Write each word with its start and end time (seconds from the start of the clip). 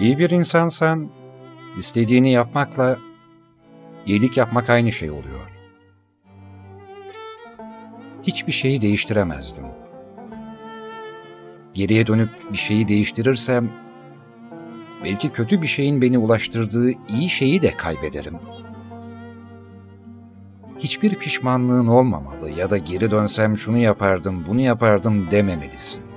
İyi 0.00 0.18
bir 0.18 0.30
insansan 0.30 1.10
istediğini 1.78 2.30
yapmakla 2.30 2.98
iyilik 4.06 4.36
yapmak 4.36 4.70
aynı 4.70 4.92
şey 4.92 5.10
oluyor. 5.10 5.50
Hiçbir 8.22 8.52
şeyi 8.52 8.80
değiştiremezdim. 8.80 9.64
Geriye 11.74 12.06
dönüp 12.06 12.30
bir 12.52 12.58
şeyi 12.58 12.88
değiştirirsem 12.88 13.70
belki 15.04 15.28
kötü 15.32 15.62
bir 15.62 15.66
şeyin 15.66 16.02
beni 16.02 16.18
ulaştırdığı 16.18 16.90
iyi 17.08 17.28
şeyi 17.28 17.62
de 17.62 17.76
kaybederim. 17.76 18.38
Hiçbir 20.78 21.14
pişmanlığın 21.14 21.86
olmamalı 21.86 22.50
ya 22.50 22.70
da 22.70 22.78
geri 22.78 23.10
dönsem 23.10 23.58
şunu 23.58 23.78
yapardım, 23.78 24.44
bunu 24.48 24.60
yapardım 24.60 25.30
dememelisin. 25.30 26.09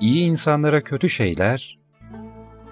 İyi 0.00 0.24
insanlara 0.24 0.80
kötü 0.80 1.08
şeyler, 1.08 1.78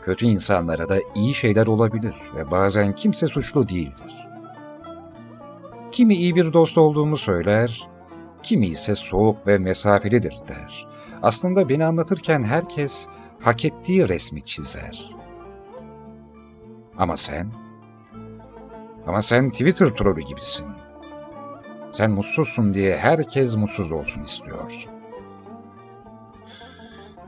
kötü 0.02 0.26
insanlara 0.26 0.88
da 0.88 0.98
iyi 1.14 1.34
şeyler 1.34 1.66
olabilir 1.66 2.14
ve 2.36 2.50
bazen 2.50 2.94
kimse 2.94 3.26
suçlu 3.28 3.68
değildir. 3.68 4.28
Kimi 5.92 6.14
iyi 6.14 6.34
bir 6.36 6.52
dost 6.52 6.78
olduğumu 6.78 7.16
söyler, 7.16 7.88
kimi 8.42 8.66
ise 8.66 8.94
soğuk 8.94 9.46
ve 9.46 9.58
mesafelidir 9.58 10.34
der. 10.48 10.86
Aslında 11.22 11.68
beni 11.68 11.84
anlatırken 11.84 12.42
herkes 12.42 13.06
hak 13.40 13.64
ettiği 13.64 14.08
resmi 14.08 14.44
çizer. 14.44 15.10
Ama 16.98 17.16
sen, 17.16 17.52
ama 19.06 19.22
sen 19.22 19.50
Twitter 19.50 19.86
trolü 19.86 20.20
gibisin. 20.20 20.66
Sen 21.92 22.10
mutsuzsun 22.10 22.74
diye 22.74 22.96
herkes 22.96 23.56
mutsuz 23.56 23.92
olsun 23.92 24.24
istiyorsun. 24.24 24.97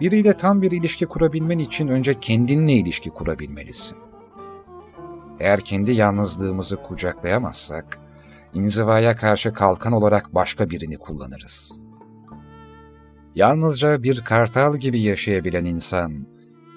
Biriyle 0.00 0.36
tam 0.36 0.62
bir 0.62 0.72
ilişki 0.72 1.06
kurabilmen 1.06 1.58
için 1.58 1.88
önce 1.88 2.20
kendinle 2.20 2.72
ilişki 2.72 3.10
kurabilmelisin. 3.10 3.98
Eğer 5.40 5.60
kendi 5.60 5.92
yalnızlığımızı 5.92 6.76
kucaklayamazsak, 6.76 8.00
inzivaya 8.54 9.16
karşı 9.16 9.52
kalkan 9.52 9.92
olarak 9.92 10.34
başka 10.34 10.70
birini 10.70 10.98
kullanırız. 10.98 11.82
Yalnızca 13.34 14.02
bir 14.02 14.20
kartal 14.20 14.76
gibi 14.76 15.00
yaşayabilen 15.00 15.64
insan, 15.64 16.26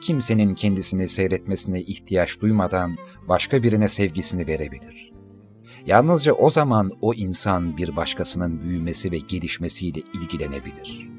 kimsenin 0.02 0.56
kendisini 0.56 1.08
seyretmesine 1.08 1.82
ihtiyaç 1.82 2.42
duymadan 2.42 2.96
başka 3.28 3.64
birine 3.64 3.88
sevgisini 3.88 4.48
verebilir. 4.48 5.14
Yalnızca 5.86 6.34
o 6.34 6.50
zaman 6.50 6.92
o 7.02 7.14
insan 7.14 7.78
bir 7.78 7.96
başkasının 7.96 8.62
büyümesi 8.62 9.12
ve 9.12 9.18
gelişmesiyle 9.18 10.00
ilgilenebilir. 10.14 11.13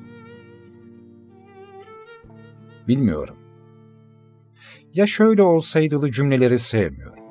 Bilmiyorum. 2.88 3.36
Ya 4.94 5.06
şöyle 5.06 5.42
olsaydılı 5.42 6.10
cümleleri 6.10 6.58
sevmiyorum. 6.58 7.24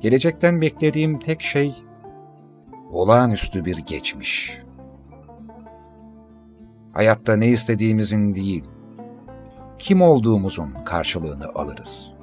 Gelecekten 0.00 0.60
beklediğim 0.60 1.18
tek 1.18 1.42
şey 1.42 1.74
olağanüstü 2.90 3.64
bir 3.64 3.76
geçmiş. 3.76 4.58
Hayatta 6.92 7.36
ne 7.36 7.48
istediğimizin 7.48 8.34
değil, 8.34 8.64
kim 9.78 10.02
olduğumuzun 10.02 10.70
karşılığını 10.84 11.46
alırız. 11.54 12.16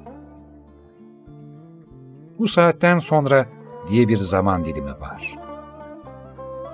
Bu 2.38 2.48
saatten 2.48 2.98
sonra 2.98 3.46
diye 3.88 4.08
bir 4.08 4.16
zaman 4.16 4.64
dilimi 4.64 5.00
var. 5.00 5.38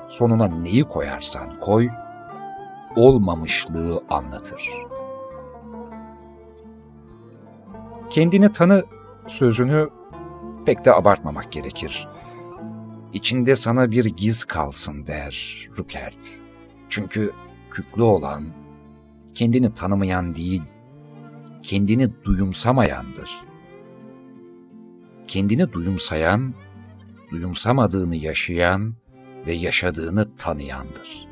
Sonuna 0.08 0.46
neyi 0.46 0.84
koyarsan 0.84 1.58
koy, 1.60 1.88
olmamışlığı 2.96 4.04
anlatır. 4.10 4.70
Kendini 8.10 8.52
tanı 8.52 8.84
sözünü 9.26 9.88
pek 10.66 10.84
de 10.84 10.94
abartmamak 10.94 11.52
gerekir. 11.52 12.08
İçinde 13.12 13.56
sana 13.56 13.90
bir 13.90 14.04
giz 14.04 14.44
kalsın 14.44 15.06
der 15.06 15.68
Rukert. 15.78 16.40
Çünkü 16.88 17.32
küflü 17.70 18.02
olan, 18.02 18.44
kendini 19.34 19.74
tanımayan 19.74 20.36
değil, 20.36 20.62
kendini 21.62 22.24
duyumsamayandır. 22.24 23.30
Kendini 25.28 25.72
duyumsayan, 25.72 26.54
duyumsamadığını 27.30 28.16
yaşayan 28.16 28.94
ve 29.46 29.52
yaşadığını 29.52 30.36
tanıyandır. 30.36 31.29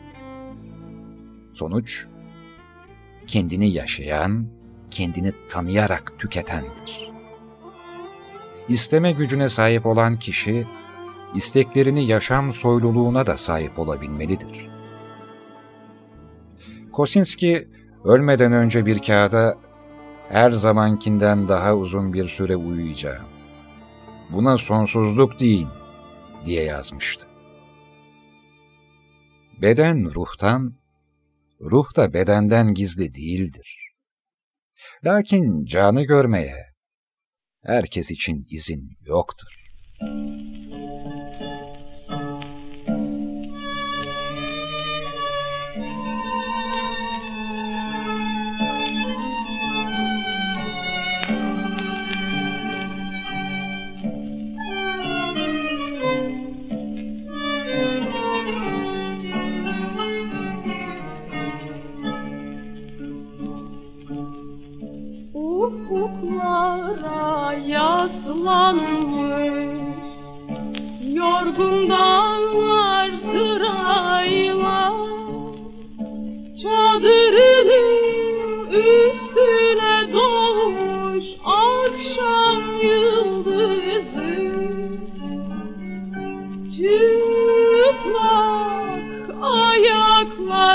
Sonuç, 1.58 2.06
kendini 3.26 3.70
yaşayan, 3.70 4.46
kendini 4.90 5.32
tanıyarak 5.48 6.12
tüketendir. 6.18 7.10
İsteme 8.68 9.12
gücüne 9.12 9.48
sahip 9.48 9.86
olan 9.86 10.18
kişi, 10.18 10.66
isteklerini 11.34 12.06
yaşam 12.06 12.52
soyluluğuna 12.52 13.26
da 13.26 13.36
sahip 13.36 13.78
olabilmelidir. 13.78 14.68
Kosinski, 16.92 17.68
ölmeden 18.04 18.52
önce 18.52 18.86
bir 18.86 18.98
kağıda 18.98 19.58
her 20.28 20.50
zamankinden 20.50 21.48
daha 21.48 21.74
uzun 21.74 22.12
bir 22.12 22.28
süre 22.28 22.56
uyuyacağım. 22.56 23.26
Buna 24.30 24.56
sonsuzluk 24.56 25.40
deyin 25.40 25.68
diye 26.44 26.64
yazmıştı. 26.64 27.28
Beden 29.62 30.14
ruhtan, 30.14 30.77
ruh 31.60 31.96
da 31.96 32.14
bedenden 32.14 32.74
gizli 32.74 33.14
değildir. 33.14 33.94
Lakin 35.04 35.64
canı 35.64 36.02
görmeye 36.02 36.68
herkes 37.64 38.10
için 38.10 38.46
izin 38.50 38.98
yoktur. 39.00 39.68
toplanmış 68.48 69.68
Yorgun 71.02 71.90
dağlar 71.90 73.10
üstüne 78.70 80.12
doğmuş 80.12 81.24
Akşam 81.44 82.62
yıldızı. 82.82 84.32
Çıplak 86.76 88.26
ayaklarının 89.42 90.70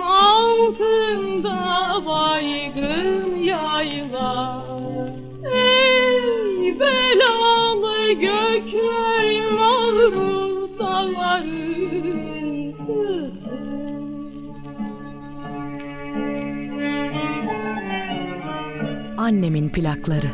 altında 0.00 1.58
Baygın 2.06 3.36
yaylar 3.36 4.57
Annemin 19.18 19.68
plakları. 19.68 20.30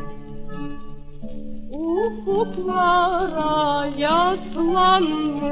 Ufuklara 1.71 3.55
yaslanmış 3.99 5.45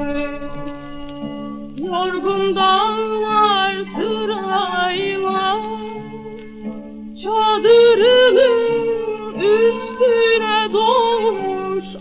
Yorgun 1.77 2.55
dağlar 2.55 3.75
sırayla 3.95 5.57
Çadırının 7.23 8.59
üstüne 9.39 10.73
doğmuş 10.73 11.52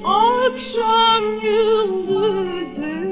akşam 0.05 1.25
yıldızı 1.43 3.03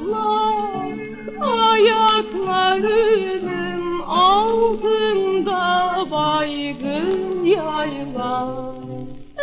Çıplak 0.00 0.98
ayaklarının 2.40 3.82
altında 4.08 5.60
baygın 6.10 7.44
yayla 7.44 8.64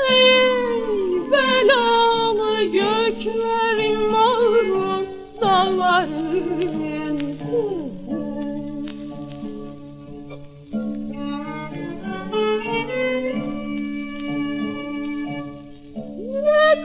Ey 0.10 0.42
belalı 1.32 2.64
göklerin 2.64 4.00
mağrur 4.12 5.06
dağları 5.42 6.97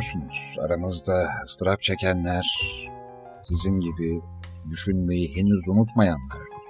Biliyorsunuz 0.00 0.56
aramızda 0.60 1.28
ıstırap 1.44 1.82
çekenler 1.82 2.46
sizin 3.42 3.80
gibi 3.80 4.20
düşünmeyi 4.70 5.36
henüz 5.36 5.68
unutmayanlardır. 5.68 6.60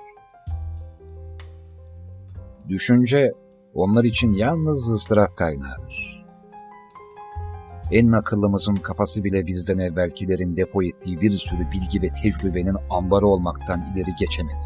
Düşünce 2.69 3.33
onlar 3.75 4.05
için 4.05 4.33
yalnız 4.33 4.91
ıstırap 4.91 5.37
kaynağıdır. 5.37 6.25
En 7.93 8.13
akıllımızın 8.13 8.77
kafası 8.77 9.25
bile 9.25 9.47
bizden 9.47 9.79
evvelkilerin 9.79 10.57
depo 10.57 10.83
ettiği 10.83 11.21
bir 11.21 11.31
sürü 11.31 11.71
bilgi 11.71 12.03
ve 12.03 12.09
tecrübenin 12.23 12.77
ambarı 12.91 13.27
olmaktan 13.27 13.87
ileri 13.95 14.15
geçemedi. 14.19 14.65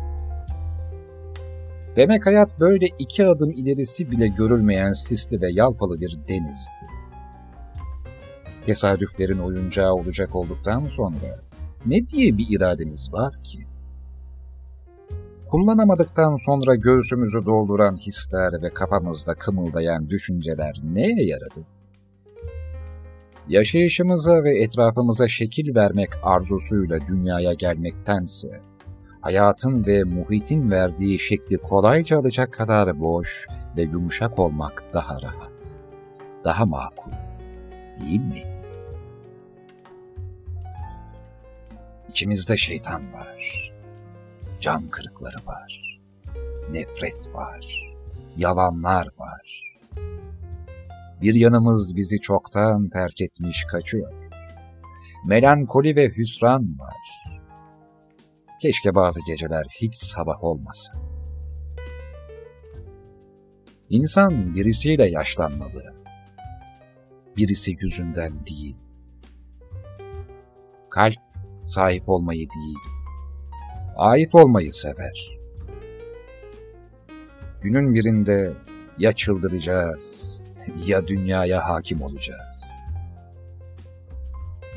Demek 1.96 2.26
hayat 2.26 2.60
böyle 2.60 2.86
iki 2.98 3.26
adım 3.26 3.50
ilerisi 3.50 4.10
bile 4.10 4.28
görülmeyen 4.28 4.92
sisli 4.92 5.40
ve 5.40 5.52
yalpalı 5.52 6.00
bir 6.00 6.18
denizdi 6.28 6.83
tesadüflerin 8.64 9.38
oyuncağı 9.38 9.92
olacak 9.92 10.34
olduktan 10.34 10.88
sonra 10.88 11.40
ne 11.86 12.08
diye 12.08 12.38
bir 12.38 12.46
irademiz 12.50 13.12
var 13.12 13.34
ki? 13.44 13.58
Kullanamadıktan 15.50 16.36
sonra 16.36 16.74
göğsümüzü 16.74 17.46
dolduran 17.46 17.96
hisler 17.96 18.62
ve 18.62 18.70
kafamızda 18.74 19.34
kımıldayan 19.34 20.10
düşünceler 20.10 20.80
neye 20.84 21.26
yaradı? 21.26 21.66
Yaşayışımıza 23.48 24.44
ve 24.44 24.62
etrafımıza 24.62 25.28
şekil 25.28 25.74
vermek 25.74 26.10
arzusuyla 26.22 26.98
dünyaya 27.06 27.52
gelmektense, 27.52 28.60
hayatın 29.20 29.86
ve 29.86 30.04
muhitin 30.04 30.70
verdiği 30.70 31.18
şekli 31.18 31.58
kolayca 31.58 32.18
alacak 32.18 32.52
kadar 32.52 33.00
boş 33.00 33.46
ve 33.76 33.82
yumuşak 33.82 34.38
olmak 34.38 34.84
daha 34.94 35.22
rahat, 35.22 35.80
daha 36.44 36.66
makul 36.66 37.12
değil 38.00 38.22
miydi? 38.24 38.53
İçimizde 42.14 42.56
şeytan 42.56 43.12
var, 43.12 43.72
can 44.60 44.88
kırıkları 44.88 45.46
var, 45.46 45.98
nefret 46.70 47.34
var, 47.34 47.94
yalanlar 48.36 49.08
var. 49.18 49.74
Bir 51.22 51.34
yanımız 51.34 51.96
bizi 51.96 52.20
çoktan 52.20 52.88
terk 52.88 53.20
etmiş 53.20 53.64
kaçıyor. 53.70 54.12
Melankoli 55.26 55.96
ve 55.96 56.08
hüsran 56.08 56.78
var. 56.78 57.32
Keşke 58.62 58.94
bazı 58.94 59.20
geceler 59.26 59.66
hiç 59.80 59.94
sabah 59.94 60.44
olmasa. 60.44 60.92
İnsan 63.90 64.54
birisiyle 64.54 65.08
yaşlanmalı. 65.08 65.94
Birisi 67.36 67.76
yüzünden 67.80 68.46
değil. 68.46 68.76
Kalp 70.90 71.23
sahip 71.64 72.08
olmayı 72.08 72.48
değil, 72.50 72.78
ait 73.96 74.34
olmayı 74.34 74.72
sever. 74.72 75.38
Günün 77.60 77.94
birinde 77.94 78.52
ya 78.98 79.12
çıldıracağız 79.12 80.34
ya 80.86 81.06
dünyaya 81.06 81.68
hakim 81.68 82.02
olacağız. 82.02 82.72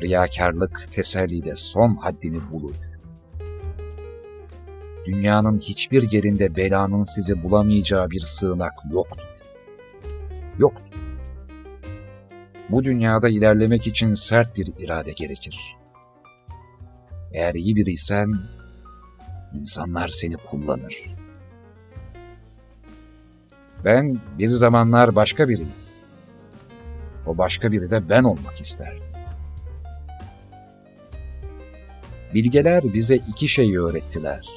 Riyakarlık 0.02 0.88
tesellide 0.92 1.56
son 1.56 1.96
haddini 1.96 2.52
bulur. 2.52 2.76
Dünyanın 5.06 5.60
hiçbir 5.60 6.12
yerinde 6.12 6.56
belanın 6.56 7.04
sizi 7.04 7.44
bulamayacağı 7.44 8.10
bir 8.10 8.20
sığınak 8.20 8.74
yoktur. 8.92 9.28
Yoktur. 10.60 11.00
Bu 12.70 12.84
dünyada 12.84 13.30
ilerlemek 13.30 13.88
için 13.88 14.16
sert 14.16 14.56
bir 14.56 14.68
irade 14.80 15.12
gerekir. 15.12 15.78
Eğer 17.38 17.54
iyi 17.54 17.76
biriysen, 17.76 18.34
insanlar 19.54 20.08
seni 20.08 20.38
kullanır. 20.38 21.16
Ben 23.86 24.18
bir 24.40 24.50
zamanlar 24.50 25.16
başka 25.16 25.50
biriydim. 25.50 25.74
O 27.28 27.38
başka 27.38 27.72
biri 27.72 27.90
de 27.90 28.10
ben 28.10 28.24
olmak 28.24 28.62
isterdim. 28.62 29.08
Bilgeler 32.34 32.84
bize 32.94 33.16
iki 33.16 33.48
şeyi 33.48 33.80
öğrettiler. 33.80 34.50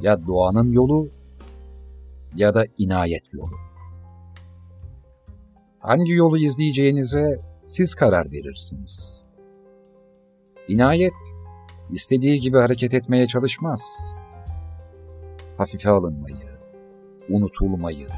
Ya 0.00 0.26
doğanın 0.26 0.72
yolu 0.72 1.10
ya 2.34 2.54
da 2.54 2.66
inayet 2.78 3.32
yolu. 3.32 3.56
Hangi 5.78 6.12
yolu 6.12 6.38
izleyeceğinize 6.38 7.40
siz 7.66 7.94
karar 7.94 8.32
verirsiniz. 8.32 9.25
İnayet, 10.68 11.14
istediği 11.90 12.40
gibi 12.40 12.58
hareket 12.58 12.94
etmeye 12.94 13.26
çalışmaz. 13.26 14.12
Hafife 15.58 15.90
alınmayı, 15.90 16.36
unutulmayı, 17.28 18.08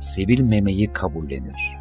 sevilmemeyi 0.00 0.92
kabullenir. 0.92 1.76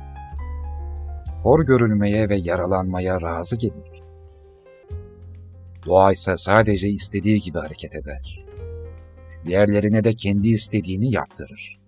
Hor 1.44 1.66
görülmeye 1.66 2.30
ve 2.30 2.36
yaralanmaya 2.36 3.22
razı 3.22 3.56
gelir. 3.56 4.04
Doğa 5.86 6.12
ise 6.12 6.38
sadece 6.38 6.88
istediği 6.88 7.42
gibi 7.42 7.60
hareket 7.60 7.96
eder. 7.96 8.46
Diğerlerine 9.46 10.04
de 10.04 10.14
kendi 10.14 10.50
istediğini 10.50 11.12
yaptırır. 11.12 11.80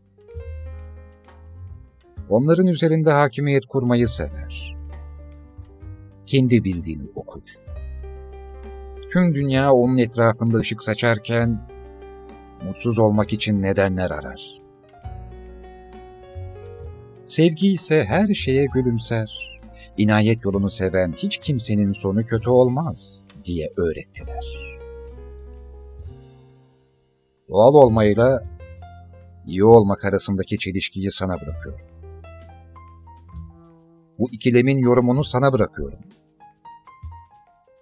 Onların 2.29 2.67
üzerinde 2.67 3.12
hakimiyet 3.12 3.65
kurmayı 3.65 4.07
sever. 4.07 4.75
Kendi 6.25 6.63
bildiğini 6.63 7.10
okur 7.15 7.41
tüm 9.17 9.36
dünya 9.36 9.74
onun 9.74 9.97
etrafında 9.97 10.57
ışık 10.57 10.83
saçarken 10.83 11.69
mutsuz 12.65 13.00
olmak 13.00 13.33
için 13.33 13.62
nedenler 13.62 14.12
arar. 14.12 14.62
Sevgi 17.25 17.71
ise 17.71 18.03
her 18.03 18.27
şeye 18.27 18.65
gülümser. 18.65 19.59
İnayet 19.97 20.45
yolunu 20.45 20.69
seven 20.69 21.13
hiç 21.17 21.38
kimsenin 21.38 21.91
sonu 21.91 22.25
kötü 22.25 22.50
olmaz 22.50 23.25
diye 23.43 23.74
öğrettiler. 23.77 24.45
Doğal 27.50 27.74
olmayla 27.74 28.43
iyi 29.47 29.63
olmak 29.63 30.05
arasındaki 30.05 30.57
çelişkiyi 30.57 31.12
sana 31.12 31.41
bırakıyorum. 31.41 31.86
Bu 34.19 34.31
ikilemin 34.31 34.77
yorumunu 34.77 35.24
sana 35.24 35.53
bırakıyorum. 35.53 36.00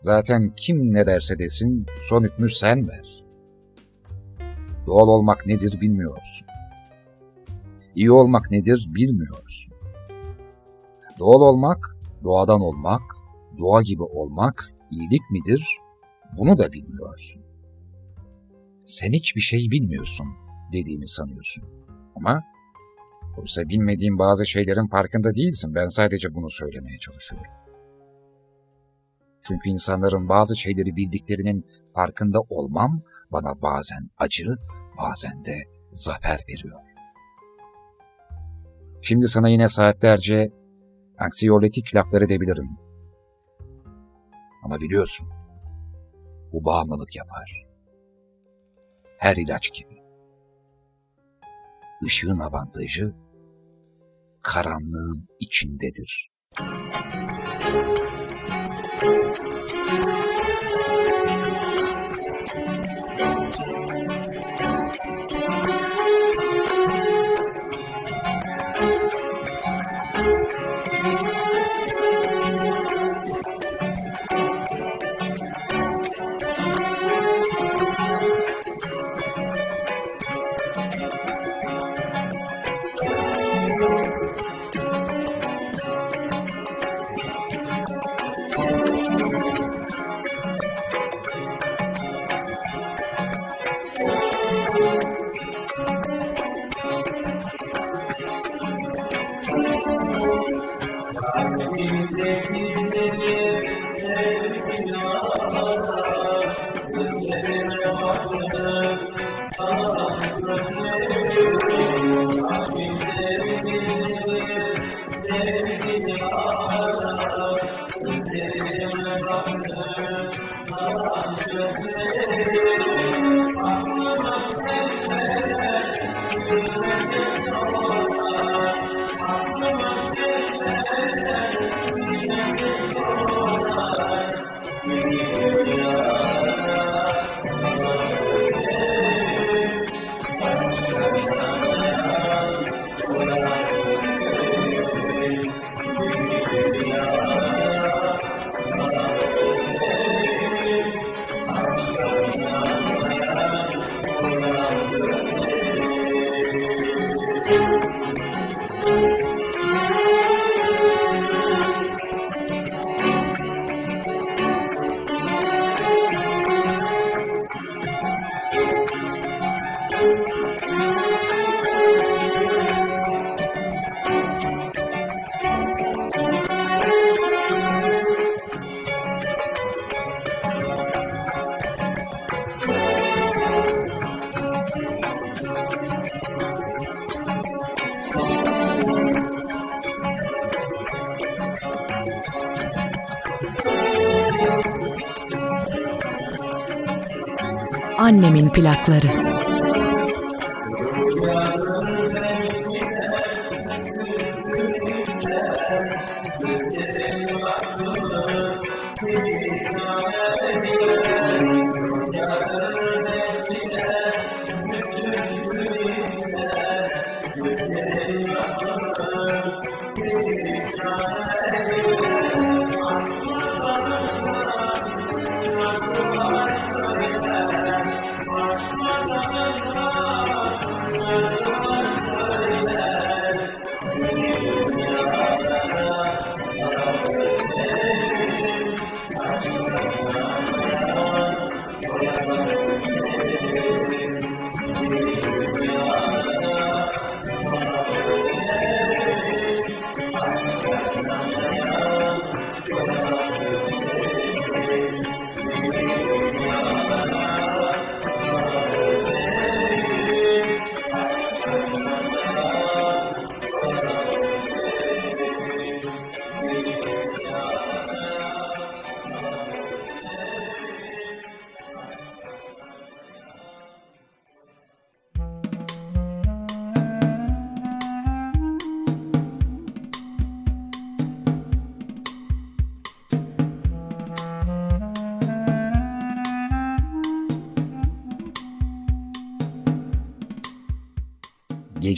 Zaten 0.05 0.53
kim 0.57 0.93
ne 0.93 1.07
derse 1.07 1.39
desin 1.39 1.85
son 2.09 2.23
hükmü 2.23 2.49
sen 2.49 2.87
ver. 2.87 3.23
Doğal 4.87 5.07
olmak 5.07 5.45
nedir 5.45 5.81
bilmiyorsun. 5.81 6.47
İyi 7.95 8.11
olmak 8.11 8.51
nedir 8.51 8.85
bilmiyorsun. 8.95 9.73
Doğal 11.19 11.41
olmak, 11.41 11.97
doğadan 12.23 12.61
olmak, 12.61 13.01
doğa 13.59 13.81
gibi 13.81 14.03
olmak 14.03 14.69
iyilik 14.91 15.31
midir 15.31 15.77
bunu 16.37 16.57
da 16.57 16.71
bilmiyorsun. 16.71 17.43
Sen 18.83 19.11
hiçbir 19.11 19.41
şey 19.41 19.59
bilmiyorsun 19.71 20.27
dediğimi 20.73 21.07
sanıyorsun. 21.07 21.63
Ama 22.15 22.43
oysa 23.37 23.69
bilmediğin 23.69 24.19
bazı 24.19 24.45
şeylerin 24.45 24.87
farkında 24.87 25.35
değilsin. 25.35 25.75
Ben 25.75 25.87
sadece 25.87 26.33
bunu 26.35 26.49
söylemeye 26.49 26.99
çalışıyorum. 26.99 27.64
Çünkü 29.47 29.69
insanların 29.69 30.29
bazı 30.29 30.55
şeyleri 30.55 30.95
bildiklerinin 30.95 31.65
farkında 31.93 32.39
olmam 32.49 33.01
bana 33.31 33.61
bazen 33.61 34.09
acı, 34.17 34.55
bazen 34.97 35.45
de 35.45 35.55
zafer 35.93 36.39
veriyor. 36.49 36.81
Şimdi 39.01 39.27
sana 39.27 39.49
yine 39.49 39.69
saatlerce 39.69 40.51
anksiyoletik 41.19 41.95
laflar 41.95 42.21
edebilirim. 42.21 42.69
Ama 44.63 44.79
biliyorsun, 44.79 45.29
bu 46.53 46.65
bağımlılık 46.65 47.15
yapar. 47.15 47.65
Her 49.17 49.35
ilaç 49.35 49.73
gibi. 49.73 49.95
Işığın 52.05 52.39
avantajı 52.39 53.15
karanlığın 54.41 55.27
içindedir. 55.39 56.31
Annemin 58.97 59.35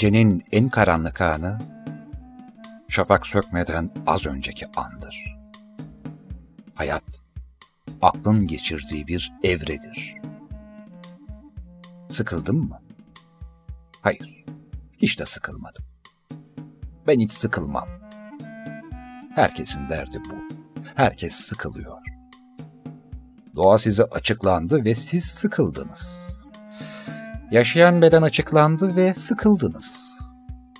Gecenin 0.08 0.44
en 0.52 0.70
karanlık 0.70 1.22
anı, 1.22 1.60
şafak 2.88 3.28
sökmeden 3.28 3.92
az 4.06 4.26
önceki 4.26 4.68
andır. 4.76 5.38
Hayat, 6.76 7.04
aklın 8.02 8.48
geçirdiği 8.48 9.08
bir 9.08 9.34
evredir. 9.44 10.16
Sıkıldın 12.10 12.56
mı? 12.56 12.82
Hayır, 14.02 14.46
hiç 14.98 15.20
de 15.20 15.26
sıkılmadım. 15.26 15.86
Ben 17.08 17.20
hiç 17.20 17.34
sıkılmam. 17.34 17.88
Herkesin 19.36 19.90
derdi 19.90 20.22
bu. 20.30 20.56
Herkes 20.96 21.34
sıkılıyor. 21.34 21.98
Doğa 23.56 23.78
size 23.78 24.04
açıklandı 24.04 24.86
ve 24.86 24.96
siz 24.96 25.26
sıkıldınız. 25.26 26.38
Yaşayan 27.52 28.02
beden 28.02 28.22
açıklandı 28.22 28.96
ve 28.96 29.14
sıkıldınız. 29.14 29.97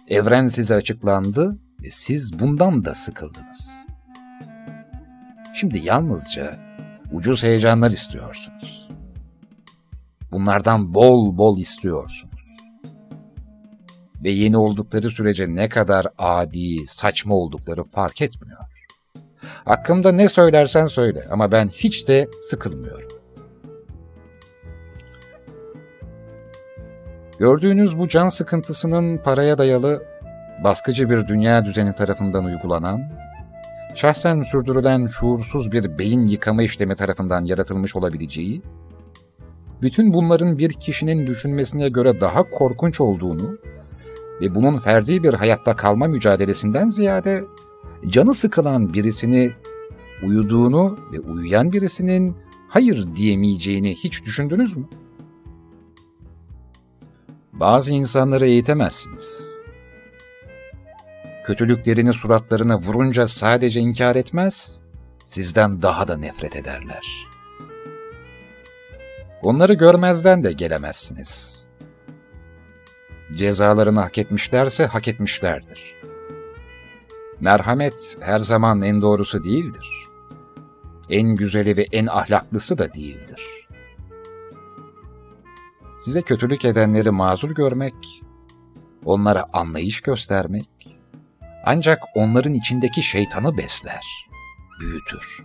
Evren 0.08 0.48
size 0.48 0.76
açıklandı 0.76 1.58
ve 1.84 1.92
siz 1.92 2.40
bundan 2.40 2.86
da 2.86 2.94
sıkıldınız. 2.94 3.70
Şimdi 5.54 5.78
yalnızca 5.78 6.56
ucuz 7.12 7.44
heyecanlar 7.44 7.92
istiyorsunuz. 7.92 8.90
Bunlardan 10.32 10.94
bol 10.94 11.38
bol 11.38 11.60
istiyorsunuz. 11.60 12.58
Ve 14.24 14.30
yeni 14.30 14.58
oldukları 14.58 15.12
sürece 15.12 15.56
ne 15.56 15.70
kadar 15.70 16.08
adi, 16.18 16.88
saçma 16.88 17.36
oldukları 17.36 17.84
fark 17.84 18.22
etmiyor. 18.22 18.60
Hakkımda 19.66 20.12
ne 20.12 20.30
söylersen 20.30 20.86
söyle 20.86 21.28
ama 21.32 21.52
ben 21.52 21.68
hiç 21.68 22.08
de 22.08 22.28
sıkılmıyorum. 22.42 23.17
Gördüğünüz 27.40 28.00
bu 28.00 28.08
can 28.08 28.30
sıkıntısının 28.30 29.18
paraya 29.18 29.58
dayalı 29.58 30.04
baskıcı 30.64 31.10
bir 31.10 31.28
dünya 31.28 31.66
düzeni 31.66 31.96
tarafından 31.96 32.46
uygulanan, 32.46 33.02
şahsen 33.96 34.44
sürdürülen 34.44 35.08
şuursuz 35.08 35.72
bir 35.72 36.00
beyin 36.00 36.28
yıkama 36.28 36.64
işlemi 36.64 36.96
tarafından 36.96 37.46
yaratılmış 37.46 37.96
olabileceği, 37.96 38.62
bütün 39.82 40.14
bunların 40.14 40.58
bir 40.58 40.74
kişinin 40.74 41.28
düşünmesine 41.28 41.90
göre 41.90 42.22
daha 42.22 42.50
korkunç 42.50 43.02
olduğunu 43.02 43.58
ve 44.42 44.56
bunun 44.56 44.78
ferdi 44.78 45.24
bir 45.24 45.34
hayatta 45.34 45.76
kalma 45.76 46.08
mücadelesinden 46.08 46.90
ziyade 46.90 47.44
canı 48.08 48.34
sıkılan 48.34 48.94
birisini 48.94 49.52
uyuduğunu 50.24 51.00
ve 51.14 51.20
uyuyan 51.20 51.72
birisinin 51.72 52.36
hayır 52.70 53.16
diyemeyeceğini 53.16 53.96
hiç 53.96 54.26
düşündünüz 54.26 54.78
mü? 54.78 54.86
Bazı 57.60 57.92
insanları 57.92 58.46
eğitemezsiniz. 58.46 59.50
Kötülüklerini 61.46 62.14
suratlarına 62.14 62.78
vurunca 62.78 63.28
sadece 63.28 63.80
inkar 63.80 64.16
etmez, 64.16 64.80
sizden 65.26 65.82
daha 65.82 66.08
da 66.08 66.18
nefret 66.18 66.56
ederler. 66.56 67.28
Onları 69.42 69.74
görmezden 69.74 70.44
de 70.44 70.54
gelemezsiniz. 70.54 71.66
Cezalarını 73.36 74.00
hak 74.00 74.18
etmişlerse 74.18 74.86
hak 74.86 75.08
etmişlerdir. 75.08 75.96
Merhamet 77.40 78.18
her 78.20 78.40
zaman 78.40 78.82
en 78.82 79.02
doğrusu 79.02 79.44
değildir. 79.44 79.90
En 81.10 81.36
güzeli 81.36 81.78
ve 81.78 81.86
en 81.92 82.08
ahlaklısı 82.08 82.78
da 82.78 82.94
değildir. 82.94 83.57
Size 86.08 86.22
kötülük 86.22 86.66
edenleri 86.66 87.12
mazur 87.12 87.56
görmek, 87.56 87.94
onlara 89.06 89.46
anlayış 89.54 90.02
göstermek, 90.02 90.70
ancak 91.66 92.04
onların 92.16 92.54
içindeki 92.54 93.04
şeytanı 93.04 93.58
besler, 93.58 94.06
büyütür. 94.80 95.44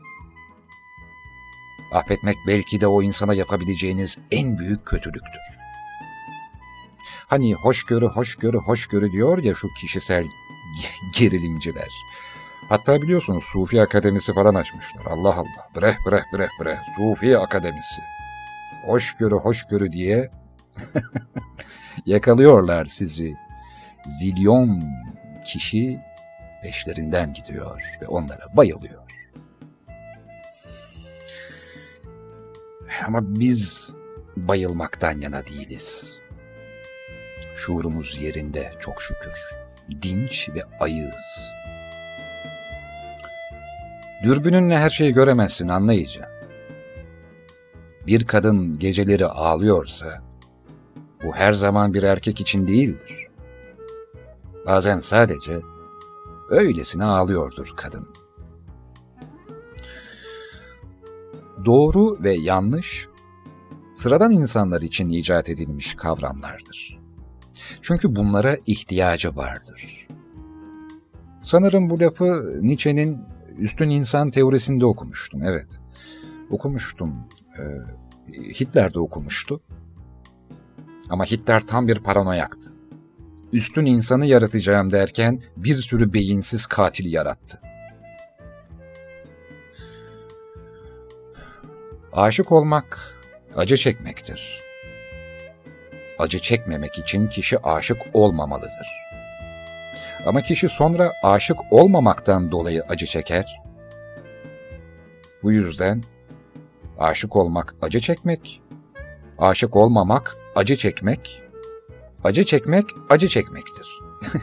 Affetmek 1.92 2.37
belki 2.47 2.81
de 2.81 2.87
o 2.87 3.02
insana 3.02 3.35
yapabileceğiniz 3.35 4.19
en 4.31 4.59
büyük 4.59 4.87
kötülüktür. 4.87 5.42
Hani 7.26 7.54
hoşgörü, 7.54 8.07
hoşgörü, 8.07 8.59
hoşgörü 8.59 9.12
diyor 9.12 9.38
ya 9.38 9.54
şu 9.54 9.69
kişisel 9.81 10.26
gerilimciler. 11.19 11.88
Hatta 12.69 13.02
biliyorsunuz 13.02 13.45
Sufi 13.45 13.83
Akademisi 13.83 14.35
falan 14.35 14.54
açmışlar. 14.54 15.04
Allah 15.07 15.35
Allah. 15.35 15.69
Breh 15.76 15.97
breh 16.07 16.23
breh 16.35 16.49
breh. 16.61 16.78
Sufi 16.97 17.38
Akademisi. 17.38 18.02
Hoşgörü 18.87 19.34
hoşgörü 19.34 19.93
diye 19.93 20.42
yakalıyorlar 22.06 22.85
sizi. 22.85 23.35
Zilyon 24.08 24.82
kişi 25.45 26.00
peşlerinden 26.63 27.35
gidiyor 27.35 27.82
ve 28.02 28.06
onlara 28.06 28.56
bayılıyor. 28.56 29.02
Ama 33.06 33.21
biz 33.41 33.95
bayılmaktan 34.37 35.21
yana 35.21 35.47
değiliz. 35.47 36.21
Şuurumuz 37.54 38.19
yerinde 38.23 38.73
çok 38.80 39.02
şükür. 39.02 39.35
Dinç 40.02 40.49
ve 40.54 40.63
ayığız. 40.80 41.52
Dürbününle 44.23 44.78
her 44.78 44.91
şeyi 44.91 45.13
göremezsin 45.13 45.69
anlayıcı. 45.69 46.23
Bir 48.06 48.26
kadın 48.26 48.78
geceleri 48.78 49.26
ağlıyorsa, 49.26 50.23
bu 51.25 51.35
her 51.35 51.52
zaman 51.52 51.95
bir 51.95 52.02
erkek 52.02 52.41
için 52.41 52.69
değildir. 52.69 53.28
Bazen 54.67 55.00
sadece 55.00 55.61
öylesine 56.50 57.04
ağlıyordur 57.04 57.73
kadın. 57.76 58.08
Doğru 61.65 62.23
ve 62.23 62.32
yanlış, 62.32 63.08
sıradan 63.95 64.32
insanlar 64.32 64.82
için 64.82 65.08
icat 65.08 65.49
edilmiş 65.49 65.95
kavramlardır. 65.95 67.00
Çünkü 67.82 68.17
bunlara 68.17 68.56
ihtiyacı 68.67 69.37
vardır. 69.37 70.08
Sanırım 71.43 71.91
bu 71.91 72.00
lafı 72.00 72.58
Nietzsche'nin 72.63 73.21
üstün 73.58 73.91
insan 73.91 74.30
teorisinde 74.30 74.87
okumuştum, 74.87 75.43
evet. 75.43 75.80
Okumuştum. 76.50 77.15
Hitler 78.61 78.95
de 78.95 79.00
okumuştu. 79.00 79.61
Ama 81.10 81.25
Hitler 81.25 81.60
tam 81.60 81.88
bir 81.88 81.99
paranoyaktı. 81.99 82.73
Üstün 83.52 83.86
insanı 83.86 84.26
yaratacağım 84.26 84.93
derken 84.93 85.43
bir 85.56 85.76
sürü 85.76 86.12
beyinsiz 86.12 86.67
katil 86.67 87.12
yarattı. 87.12 87.60
Aşık 92.12 92.52
olmak 92.52 93.15
acı 93.56 93.76
çekmektir. 93.76 94.62
Acı 96.19 96.38
çekmemek 96.38 96.99
için 96.99 97.26
kişi 97.26 97.58
aşık 97.58 97.99
olmamalıdır. 98.12 98.86
Ama 100.26 100.43
kişi 100.43 100.69
sonra 100.69 101.12
aşık 101.23 101.58
olmamaktan 101.71 102.52
dolayı 102.52 102.82
acı 102.88 103.06
çeker. 103.06 103.62
Bu 105.43 105.52
yüzden 105.52 106.02
aşık 106.99 107.36
olmak 107.36 107.75
acı 107.82 108.00
çekmek, 108.00 108.62
aşık 109.38 109.76
olmamak 109.76 110.36
acı 110.54 110.76
çekmek, 110.76 111.43
acı 112.25 112.45
çekmek 112.45 112.84
acı 113.10 113.28
çekmektir. 113.28 114.00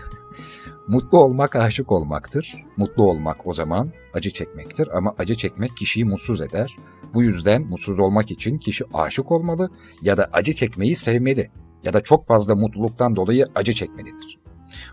Mutlu 0.87 1.17
olmak 1.17 1.55
aşık 1.55 1.91
olmaktır. 1.91 2.65
Mutlu 2.77 3.03
olmak 3.03 3.47
o 3.47 3.53
zaman 3.53 3.91
acı 4.13 4.31
çekmektir 4.31 4.97
ama 4.97 5.15
acı 5.17 5.35
çekmek 5.35 5.77
kişiyi 5.77 6.05
mutsuz 6.05 6.41
eder. 6.41 6.75
Bu 7.13 7.23
yüzden 7.23 7.61
mutsuz 7.61 7.99
olmak 7.99 8.31
için 8.31 8.57
kişi 8.57 8.85
aşık 8.93 9.31
olmalı 9.31 9.69
ya 10.01 10.17
da 10.17 10.29
acı 10.33 10.53
çekmeyi 10.53 10.95
sevmeli 10.95 11.51
ya 11.83 11.93
da 11.93 12.01
çok 12.01 12.27
fazla 12.27 12.55
mutluluktan 12.55 13.15
dolayı 13.15 13.47
acı 13.55 13.73
çekmelidir. 13.73 14.39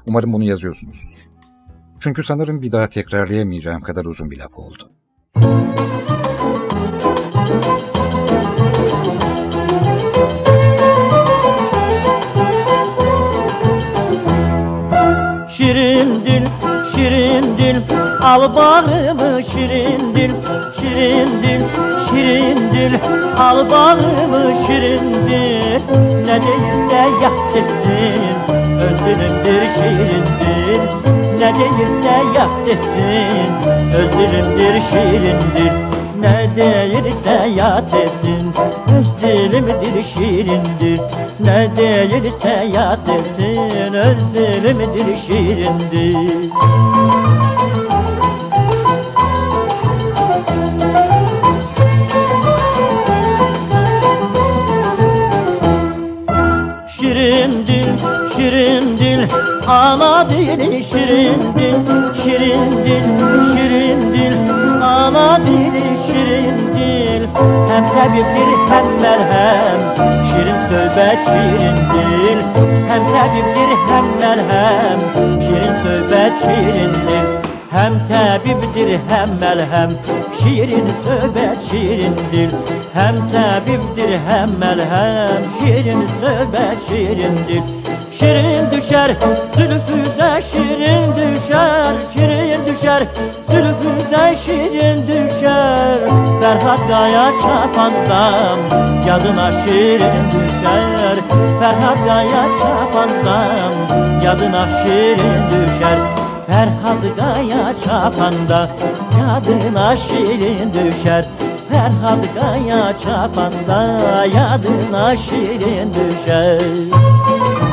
Umarım 0.07 0.33
bunu 0.33 0.44
yazıyorsunuzdur. 0.44 1.29
Çünkü 2.00 2.24
sanırım 2.24 2.62
bir 2.62 2.72
daha 2.72 2.87
tekrarlayamayacağım 2.87 3.83
kadar 3.83 4.05
uzun 4.05 4.31
bir 4.31 4.38
laf 4.38 4.59
oldu. 4.59 4.90
Şirin 15.66 16.14
dil, 16.14 16.46
şirin 16.94 17.59
dil. 17.59 17.76
Al 18.22 18.55
bağrımı 18.55 19.44
şirin 19.44 20.14
dil 20.14 20.31
Şirin 20.81 21.29
dil, 21.42 21.62
şirin 22.09 22.59
dil. 22.72 22.98
Al 23.38 23.70
bağrımı 23.70 24.52
şirin 24.66 25.14
dil. 25.31 25.81
Ne 26.26 26.37
değilse 26.42 27.02
yap 27.22 27.33
desin 27.55 28.37
Özlümdür 28.81 29.62
şirin 29.74 30.26
dil 30.40 30.81
Ne 31.38 31.55
değilse 31.55 32.38
yap 32.38 32.50
desin 32.66 33.50
Özlümdür 33.94 34.81
şirin 34.81 35.38
dil 35.57 36.06
ne 36.20 36.50
değilse 36.57 37.48
yat 37.57 37.94
etsin. 37.94 38.52
Öz 38.98 39.22
dilimdir 39.22 40.02
şirindir. 40.02 41.00
Ne 41.40 41.68
değilse 41.76 42.68
yat 42.74 43.09
etsin. 43.09 43.94
Öz 43.94 44.35
dilimdir 44.35 45.16
şirindir. 45.16 46.46
Şirin 56.88 57.66
dil, 57.66 57.98
şirin 58.37 58.98
dil 58.98 59.45
Ana 59.68 60.31
dili 60.31 60.85
şirin 60.85 61.42
dil, 61.59 61.74
şirin 62.22 62.70
dil, 62.87 63.07
şirin 63.52 64.00
dil 64.12 64.37
Ana 64.83 65.40
dili 65.46 65.87
şirin 66.07 66.59
dil 66.76 67.26
Hem 67.70 67.85
tabiptir 67.88 68.50
hem 68.70 68.87
merhem. 69.02 69.81
Şirin 70.29 70.61
söhbet 70.68 71.18
şirin 71.24 71.76
dil 71.92 72.38
Hem 72.88 73.02
tabiptir 73.12 73.70
hem 73.88 74.05
merhem. 74.20 74.98
Şirin 75.40 75.74
söhbet 75.83 76.33
şirin 76.42 76.90
dil 76.90 77.46
Hem 77.70 77.92
tabiptir 78.09 78.98
hem 79.09 79.29
melhem 79.40 79.90
Şiirin 80.42 80.88
söhbet 81.05 81.70
şiirin 81.70 82.14
dil 82.33 82.50
Hem 82.94 83.14
tabiptir 83.14 84.18
hem 84.29 84.50
melhem 84.61 85.42
Şiirin 85.59 86.05
söhbet 86.20 86.88
şiirin 86.88 87.38
dil 87.48 87.86
Şirin 88.18 88.70
düşer 88.72 89.11
zülfüze 89.57 90.42
şirin 90.52 91.16
düşer. 91.16 91.92
Şirin 92.12 92.66
düşer 92.66 93.02
zülfüze 93.50 94.37
şirin 94.37 95.02
düşer. 95.07 95.98
Ferhat 96.40 96.81
Kaya 96.90 97.33
çapandam 97.42 98.59
Yadına 99.09 99.52
şirin 99.52 100.26
düşer. 100.33 101.16
Ferhat 101.61 101.98
Kaya 102.07 102.44
çapandam 102.61 103.72
Yadına 104.24 104.66
şirin 104.68 105.42
düşer. 105.50 105.98
Ferhat 106.46 107.16
Kaya 107.18 107.72
çapanda 107.85 108.68
Yadına 109.20 109.96
şirin 109.96 110.72
düşer. 110.72 111.24
Ferhat 111.68 112.24
Kaya 112.40 112.92
çapanda 112.98 114.00
Yadına 114.26 115.16
şirin 115.16 115.90
düşer 115.94 117.65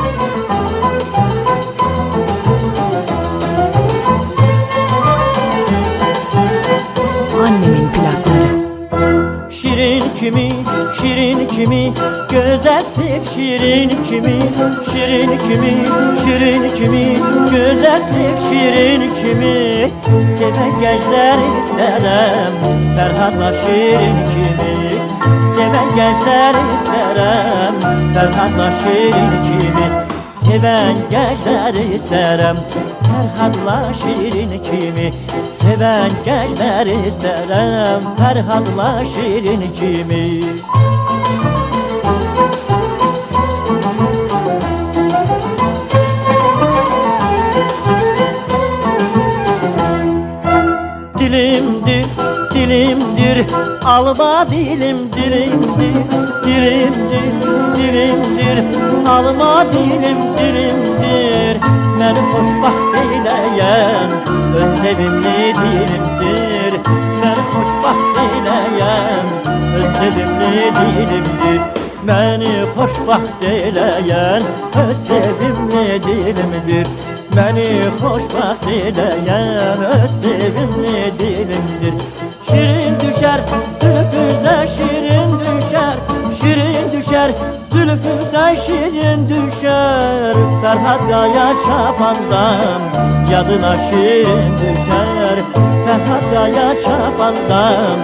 Şirin 9.74 10.02
kimi, 10.20 10.48
şirin 11.00 11.48
kimi, 11.48 11.92
güzel 12.30 12.84
sev 12.84 13.24
şirin 13.34 13.88
kimi, 13.88 14.38
şirin 14.92 15.38
kimi, 15.38 15.74
şirin 16.24 16.74
kimi, 16.76 17.16
güzel 17.50 18.02
sev 18.02 18.36
şirin 18.48 19.00
kimi. 19.00 19.90
Seven 20.38 20.80
gençler 20.80 21.38
isterim, 21.60 22.54
Ferhat'la 22.96 23.52
şirin 23.52 24.16
kimi. 24.30 24.74
Seven 25.56 25.96
gençler 25.96 26.54
isterim, 26.74 27.74
Ferhat'la 28.14 28.70
şirin 28.82 29.30
kimi. 29.44 29.86
Seven 30.44 30.96
gençler 31.10 31.74
isterim, 31.94 32.56
Ferhat'la 33.04 33.94
şirin 33.94 34.48
kimi. 34.48 35.10
Seven 35.62 36.10
gençler 36.24 36.86
isterim 36.86 38.02
Ferhat'la 38.18 39.04
şirin 39.04 39.62
kimi? 39.80 40.42
Dilimdir, 51.18 52.06
dilimdir. 52.54 53.46
Alma 53.84 54.50
dilim 54.50 54.98
dilimdir. 55.12 55.94
Dilimdir, 56.44 57.26
dilimdir. 57.76 58.58
Alma 59.08 59.64
dilim 59.72 60.18
dilimdir 60.38 61.83
Beni 62.04 62.20
hoşbaxt 62.20 62.94
eyleyen 63.00 64.10
Öz 64.56 64.82
sevimli 64.82 65.54
dilimdir? 65.54 66.72
Beni 67.22 67.42
hoşbaxt 67.52 68.18
eyleyen 68.18 69.24
Öz 69.76 69.82
sevimli 69.98 70.72
dilimdir? 70.76 71.60
Beni 72.08 72.62
hoşbaxt 72.76 73.42
eyleyen 73.42 74.42
Öz 74.88 74.96
sevimli 75.08 76.02
dilimdir? 76.02 76.86
Beni 77.36 77.68
hoşbaxt 78.02 78.68
eyleyen 78.68 79.78
Öz 79.84 80.10
sevimli 80.22 81.18
dilimdir? 81.18 81.94
Şirin 82.50 83.00
düşer 83.00 83.40
zülfüze 83.80 84.66
şirin 84.76 85.23
Şirin 86.44 86.92
düşer 86.92 87.30
zülfüze 87.72 88.56
şirin 88.66 89.28
düşer. 89.28 90.34
Ferhat 90.62 91.00
Kaya 91.10 91.52
çapandam 91.66 92.80
Yadına 93.32 93.76
şirin 93.76 94.52
düşer. 94.60 95.38
Ferhat 95.86 96.22
Kaya 96.34 96.74
çapandam 96.82 97.98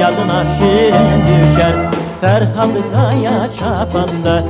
Yadına 0.00 0.44
şirin 0.58 1.20
düşer. 1.28 1.72
Ferhat 2.20 2.70
Kaya 2.94 3.48
çapanda 3.58 4.42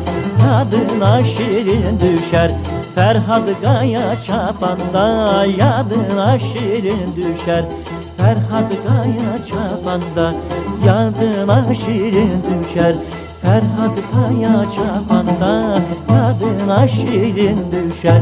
Yadına 0.42 1.24
şirin 1.24 2.00
düşer. 2.00 2.50
Ferhat 2.94 3.42
Kaya 3.62 4.20
çapanda 4.26 5.44
Yadına 5.44 6.38
şirin 6.38 7.16
düşer. 7.16 7.64
Ferhat 8.16 8.72
Kaya 8.87 9.46
çapanda 9.46 10.35
Yadına 10.87 11.74
şirin 11.74 12.42
düşer 12.42 12.94
Ferhat 13.42 13.98
Kaya 14.12 14.64
çapanda 14.70 15.83
Yadına 16.09 16.88
şirin 16.88 17.59
düşer 17.72 18.20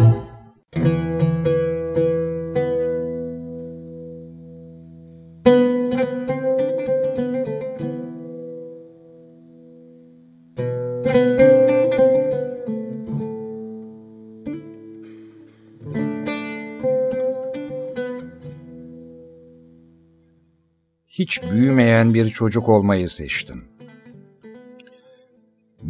Hiç 21.08 21.42
büyümeyen 21.42 22.14
bir 22.14 22.28
çocuk 22.28 22.68
olmayı 22.68 23.08
seçtin. 23.08 23.79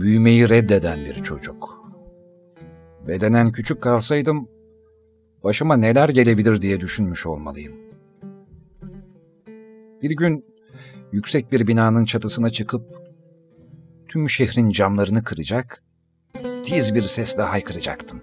Büyümeyi 0.00 0.48
reddeden 0.48 1.04
bir 1.04 1.14
çocuk. 1.14 1.84
Bedenen 3.08 3.52
küçük 3.52 3.82
kalsaydım, 3.82 4.48
başıma 5.44 5.76
neler 5.76 6.08
gelebilir 6.08 6.62
diye 6.62 6.80
düşünmüş 6.80 7.26
olmalıyım. 7.26 7.74
Bir 10.02 10.10
gün 10.10 10.44
yüksek 11.12 11.52
bir 11.52 11.66
binanın 11.66 12.04
çatısına 12.04 12.50
çıkıp 12.50 12.82
tüm 14.08 14.30
şehrin 14.30 14.70
camlarını 14.70 15.24
kıracak, 15.24 15.82
tiz 16.64 16.94
bir 16.94 17.02
sesle 17.02 17.42
haykıracaktım. 17.42 18.22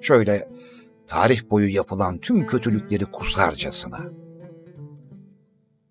Şöyle 0.00 0.48
tarih 1.06 1.50
boyu 1.50 1.74
yapılan 1.74 2.18
tüm 2.18 2.46
kötülükleri 2.46 3.04
kusarcasına. 3.04 4.00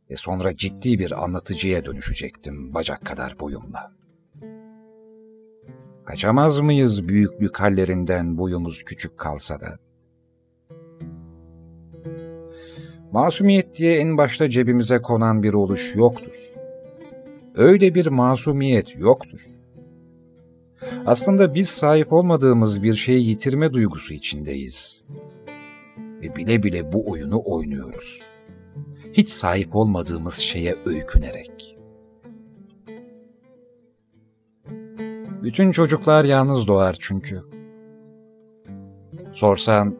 Ve 0.09 0.15
sonra 0.15 0.57
ciddi 0.57 0.99
bir 0.99 1.23
anlatıcıya 1.23 1.85
dönüşecektim 1.85 2.73
bacak 2.73 3.05
kadar 3.05 3.39
boyumla. 3.39 4.00
Kaçamaz 6.05 6.59
mıyız 6.59 7.07
büyüklük 7.07 7.59
hallerinden 7.59 8.37
boyumuz 8.37 8.83
küçük 8.83 9.17
kalsa 9.17 9.61
da? 9.61 9.79
Masumiyet 13.11 13.75
diye 13.75 13.97
en 13.97 14.17
başta 14.17 14.49
cebimize 14.49 15.01
konan 15.01 15.43
bir 15.43 15.53
oluş 15.53 15.95
yoktur. 15.95 16.51
Öyle 17.55 17.95
bir 17.95 18.07
masumiyet 18.07 18.97
yoktur. 18.97 19.41
Aslında 21.05 21.53
biz 21.53 21.69
sahip 21.69 22.13
olmadığımız 22.13 22.83
bir 22.83 22.93
şeyi 22.93 23.29
yitirme 23.29 23.73
duygusu 23.73 24.13
içindeyiz. 24.13 25.03
Ve 25.97 26.35
bile 26.35 26.63
bile 26.63 26.91
bu 26.91 27.11
oyunu 27.11 27.41
oynuyoruz. 27.45 28.21
Hiç 29.13 29.29
sahip 29.29 29.75
olmadığımız 29.75 30.35
şeye 30.35 30.75
öykünerek. 30.85 31.70
Bütün 35.43 35.71
çocuklar 35.71 36.25
yalnız 36.25 36.67
doğar 36.67 36.97
çünkü. 36.99 37.41
Sorsan 39.33 39.97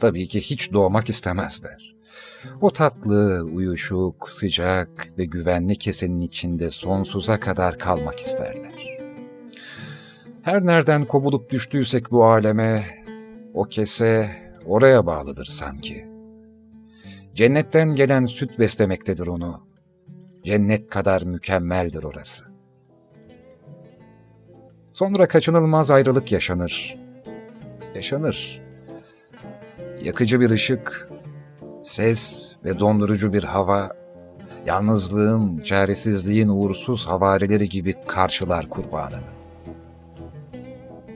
tabii 0.00 0.28
ki 0.28 0.40
hiç 0.40 0.72
doğmak 0.72 1.08
istemezler. 1.08 1.94
O 2.60 2.72
tatlı, 2.72 3.42
uyuşuk, 3.54 4.28
sıcak 4.30 5.08
ve 5.18 5.24
güvenli 5.24 5.76
kesenin 5.76 6.20
içinde 6.20 6.70
sonsuza 6.70 7.40
kadar 7.40 7.78
kalmak 7.78 8.20
isterler. 8.20 8.98
Her 10.42 10.66
nereden 10.66 11.04
kovulup 11.04 11.50
düştüysek 11.50 12.10
bu 12.10 12.24
aleme, 12.24 12.84
o 13.54 13.64
kese 13.64 14.30
oraya 14.66 15.06
bağlıdır 15.06 15.44
sanki. 15.44 16.06
Cennetten 17.34 17.94
gelen 17.94 18.26
süt 18.26 18.58
beslemektedir 18.58 19.26
onu. 19.26 19.68
Cennet 20.44 20.90
kadar 20.90 21.22
mükemmeldir 21.22 22.02
orası. 22.02 22.47
Sonra 24.98 25.28
kaçınılmaz 25.28 25.90
ayrılık 25.90 26.32
yaşanır. 26.32 26.96
Yaşanır. 27.94 28.62
Yakıcı 30.02 30.40
bir 30.40 30.50
ışık, 30.50 31.08
ses 31.82 32.52
ve 32.64 32.78
dondurucu 32.78 33.32
bir 33.32 33.44
hava, 33.44 33.92
yalnızlığın, 34.66 35.58
çaresizliğin 35.58 36.48
uğursuz 36.48 37.06
havarileri 37.06 37.68
gibi 37.68 37.94
karşılar 38.06 38.68
kurbanını. 38.68 39.28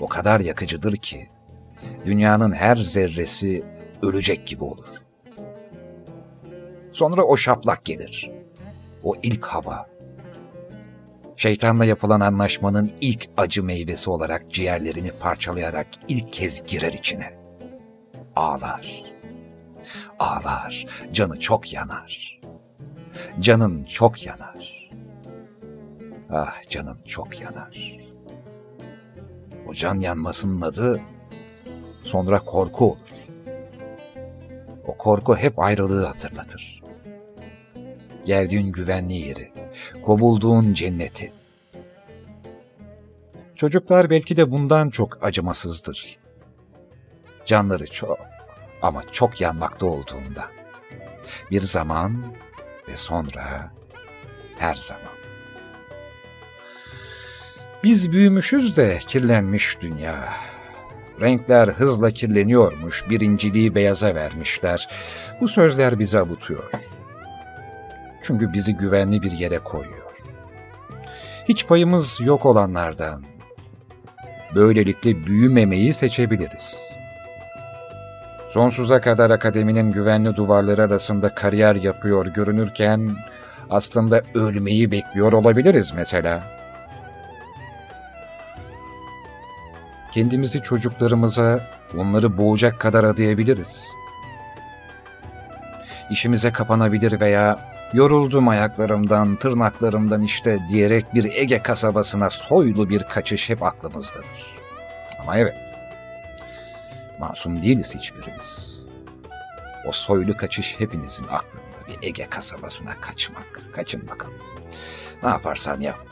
O 0.01 0.09
kadar 0.09 0.40
yakıcıdır 0.40 0.97
ki, 0.97 1.29
dünyanın 2.05 2.53
her 2.53 2.77
zerresi 2.77 3.64
ölecek 4.03 4.47
gibi 4.47 4.64
olur. 4.64 4.88
Sonra 6.92 7.23
o 7.23 7.37
şaplak 7.37 7.85
gelir. 7.85 8.31
O 9.05 9.14
ilk 9.23 9.45
hava. 9.45 9.91
Şeytanla 11.37 11.85
yapılan 11.85 12.21
anlaşmanın 12.21 12.92
ilk 13.01 13.29
acı 13.37 13.64
meyvesi 13.64 14.11
olarak 14.11 14.51
ciğerlerini 14.51 15.11
parçalayarak 15.11 15.87
ilk 16.09 16.33
kez 16.33 16.64
girer 16.66 16.92
içine. 16.92 17.38
Ağlar. 18.37 19.03
Ağlar. 20.18 20.87
Canı 21.12 21.40
çok 21.40 21.73
yanar. 21.73 22.40
Canın 23.40 23.85
çok 23.85 24.27
yanar. 24.27 24.90
Ah 26.31 26.68
canın 26.68 26.99
çok 27.05 27.40
yanar. 27.40 27.99
O 29.68 29.75
can 29.75 29.99
yanmasının 29.99 30.61
adı 30.61 31.01
sonra 32.05 32.38
korku 32.40 32.85
olur. 32.85 32.99
O 34.87 34.99
korku 34.99 35.37
hep 35.37 35.59
ayrılığı 35.59 36.07
hatırlatır. 36.07 36.83
Geldiğin 38.25 38.73
güvenli 38.73 39.14
yeri, 39.14 39.51
kovulduğun 40.05 40.75
cenneti. 40.75 41.33
Çocuklar 43.57 44.11
belki 44.11 44.37
de 44.37 44.51
bundan 44.51 44.90
çok 44.90 45.25
acımasızdır. 45.25 46.18
Canları 47.47 47.87
çok 47.87 48.18
ama 48.83 49.03
çok 49.12 49.40
yanmakta 49.40 49.87
olduğundan. 49.87 50.51
Bir 51.51 51.61
zaman 51.61 52.25
ve 52.88 52.97
sonra 52.97 53.73
her 54.59 54.75
zaman. 54.75 55.12
Biz 57.85 58.12
büyümüşüz 58.12 58.77
de 58.77 58.99
kirlenmiş 59.07 59.81
dünya. 59.81 60.33
Renkler 61.21 61.68
hızla 61.68 62.11
kirleniyormuş, 62.11 63.11
birinciliği 63.11 63.75
beyaza 63.75 64.14
vermişler. 64.14 64.88
Bu 65.40 65.49
sözler 65.49 65.99
bizi 65.99 66.18
avutuyor. 66.18 66.71
Çünkü 68.22 68.52
bizi 68.52 68.76
güvenli 68.76 69.22
bir 69.22 69.32
yere 69.32 69.58
koyuyor. 69.58 70.12
Hiç 71.48 71.66
payımız 71.66 72.20
yok 72.20 72.46
olanlardan. 72.46 73.22
Böylelikle 74.54 75.26
büyümemeyi 75.26 75.94
seçebiliriz. 75.94 76.80
Sonsuza 78.50 79.00
kadar 79.00 79.30
akademinin 79.30 79.92
güvenli 79.92 80.37
duvarları 80.37 80.82
arasında 80.82 81.35
kariyer 81.35 81.74
yapıyor 81.74 82.26
görünürken 82.26 83.16
aslında 83.70 84.22
ölmeyi 84.35 84.90
bekliyor 84.90 85.32
olabiliriz 85.32 85.92
mesela.'' 85.96 86.62
kendimizi 90.12 90.62
çocuklarımıza 90.62 91.61
onları 91.96 92.38
boğacak 92.38 92.80
kadar 92.80 93.04
adayabiliriz. 93.04 93.88
İşimize 96.11 96.52
kapanabilir 96.52 97.20
veya 97.20 97.71
yoruldum 97.92 98.48
ayaklarımdan, 98.48 99.37
tırnaklarımdan 99.37 100.22
işte 100.22 100.59
diyerek 100.68 101.14
bir 101.14 101.24
Ege 101.24 101.62
kasabasına 101.62 102.31
soylu 102.31 102.90
bir 102.90 103.02
kaçış 103.02 103.50
hep 103.50 103.62
aklımızdadır. 103.62 104.57
Ama 105.20 105.38
evet, 105.38 105.74
masum 107.18 107.62
değiliz 107.62 107.94
hiçbirimiz. 107.94 108.83
O 109.87 109.92
soylu 109.92 110.37
kaçış 110.37 110.81
hepinizin 110.81 111.26
aklında 111.31 111.87
bir 111.88 112.09
Ege 112.09 112.26
kasabasına 112.26 113.00
kaçmak. 113.00 113.61
Kaçın 113.74 114.09
bakalım. 114.09 114.38
Ne 115.22 115.28
yaparsan 115.28 115.81
yap. 115.81 116.07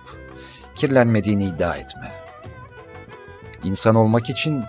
Kirlenmediğini 0.75 1.45
iddia 1.45 1.77
etme 1.77 2.21
İnsan 3.65 3.95
olmak 3.95 4.31
için 4.31 4.65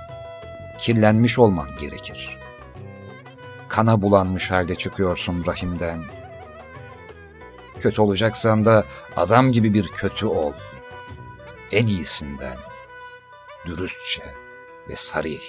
kirlenmiş 0.77 1.39
olman 1.39 1.67
gerekir. 1.79 2.37
Kana 3.67 4.01
bulanmış 4.01 4.51
halde 4.51 4.75
çıkıyorsun 4.75 5.45
rahimden. 5.45 6.03
Kötü 7.81 8.01
olacaksan 8.01 8.65
da 8.65 8.85
adam 9.15 9.51
gibi 9.51 9.73
bir 9.73 9.87
kötü 9.87 10.25
ol. 10.25 10.53
En 11.71 11.87
iyisinden. 11.87 12.57
Dürüstçe 13.65 14.23
ve 14.89 14.95
sarih. 14.95 15.41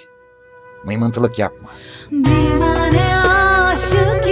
Mıymıntılık 0.84 1.38
yapma. 1.38 1.68
Divane 2.10 3.20
aşık 3.20 4.26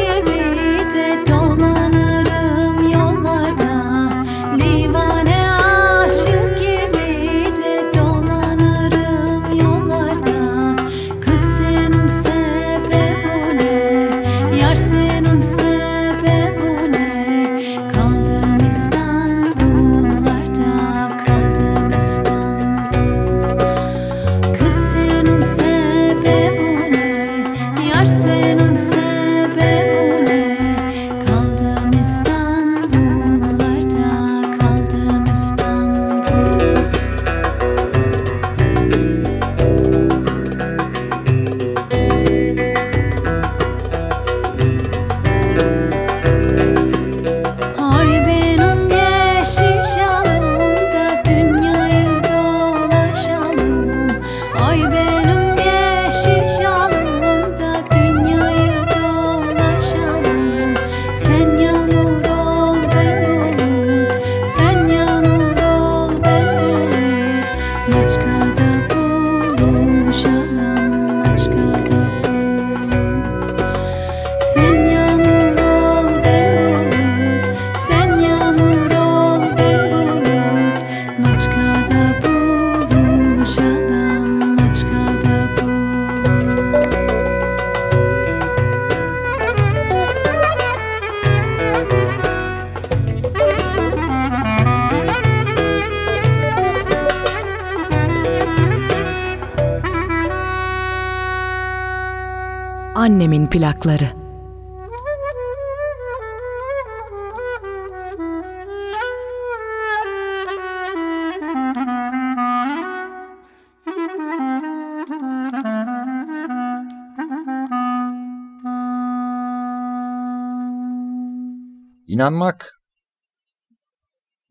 İnanmak. 122.10 122.80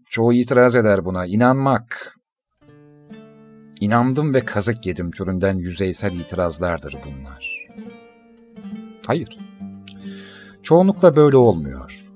Çoğu 0.06 0.34
itiraz 0.34 0.76
eder 0.76 1.06
buna. 1.06 1.26
İnanmak. 1.26 2.16
İnandım 3.80 4.34
ve 4.34 4.46
kazık 4.46 4.86
yedim 4.86 5.12
türünden 5.12 5.56
yüzeysel 5.56 6.14
itirazlardır 6.14 6.96
bunlar. 7.06 7.68
Hayır. 9.08 9.38
Çoğunlukla 10.64 11.16
böyle 11.16 11.38
olmuyor. 11.38 12.12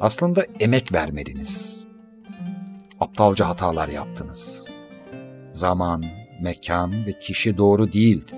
Aslında 0.00 0.46
emek 0.60 0.92
vermediniz. 0.92 1.84
Aptalca 3.00 3.48
hatalar 3.48 3.88
yaptınız. 3.88 4.64
Zaman, 5.52 6.04
mekan 6.42 7.06
ve 7.06 7.12
kişi 7.12 7.56
doğru 7.58 7.92
değildi. 7.92 8.34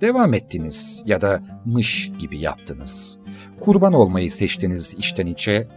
Devam 0.00 0.34
ettiniz 0.34 1.02
ya 1.06 1.20
da 1.20 1.42
mış 1.64 2.10
gibi 2.18 2.38
yaptınız. 2.38 3.19
Kurban 3.60 3.92
olmayı 3.92 4.32
seçtiniz 4.32 4.94
içten 4.94 5.26
içe 5.26 5.68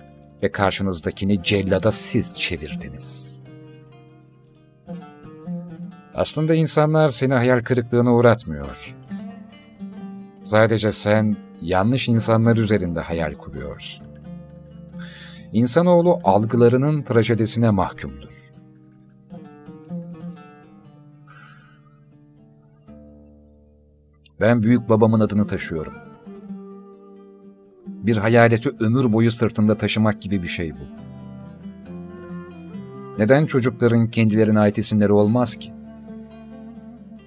ve 0.43 0.51
karşınızdakini 0.51 1.43
cellada 1.43 1.91
siz 1.91 2.39
çevirdiniz. 2.39 3.41
Aslında 6.15 6.55
insanlar 6.55 7.09
seni 7.09 7.33
hayal 7.33 7.63
kırıklığına 7.63 8.13
uğratmıyor. 8.13 8.95
Sadece 10.43 10.91
sen 10.91 11.37
yanlış 11.61 12.07
insanlar 12.07 12.57
üzerinde 12.57 12.99
hayal 12.99 13.33
kuruyorsun. 13.33 14.07
İnsanoğlu 15.53 16.19
algılarının 16.23 17.03
trajedisine 17.03 17.69
mahkumdur. 17.69 18.53
Ben 24.39 24.63
büyük 24.63 24.89
babamın 24.89 25.19
adını 25.19 25.47
taşıyorum. 25.47 26.12
Bir 28.03 28.17
hayaleti 28.17 28.69
ömür 28.79 29.13
boyu 29.13 29.31
sırtında 29.31 29.77
taşımak 29.77 30.21
gibi 30.21 30.43
bir 30.43 30.47
şey 30.47 30.73
bu. 30.73 31.03
Neden 33.17 33.45
çocukların 33.45 34.09
kendilerine 34.09 34.59
ait 34.59 34.77
isimleri 34.77 35.11
olmaz 35.11 35.55
ki? 35.55 35.73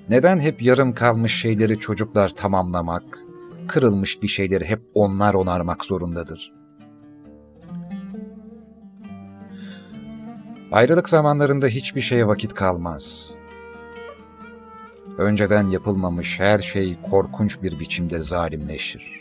Neden 0.09 0.41
hep 0.41 0.63
yarım 0.63 0.95
kalmış 0.95 1.35
şeyleri 1.41 1.79
çocuklar 1.79 2.29
tamamlamak, 2.29 3.19
kırılmış 3.69 4.23
bir 4.23 4.29
şeyleri 4.29 4.65
hep 4.65 4.83
onlar 4.95 5.35
onarmak 5.35 5.85
zorundadır? 5.85 6.53
Ayrılık 10.73 11.09
zamanlarında 11.09 11.67
hiçbir 11.67 12.01
şeye 12.01 12.27
vakit 12.27 12.55
kalmaz. 12.55 13.31
Önceden 15.19 15.69
yapılmamış 15.69 16.41
her 16.41 16.59
şey 16.59 16.97
korkunç 17.11 17.63
bir 17.63 17.81
biçimde 17.81 18.21
zalimleşir. 18.21 19.16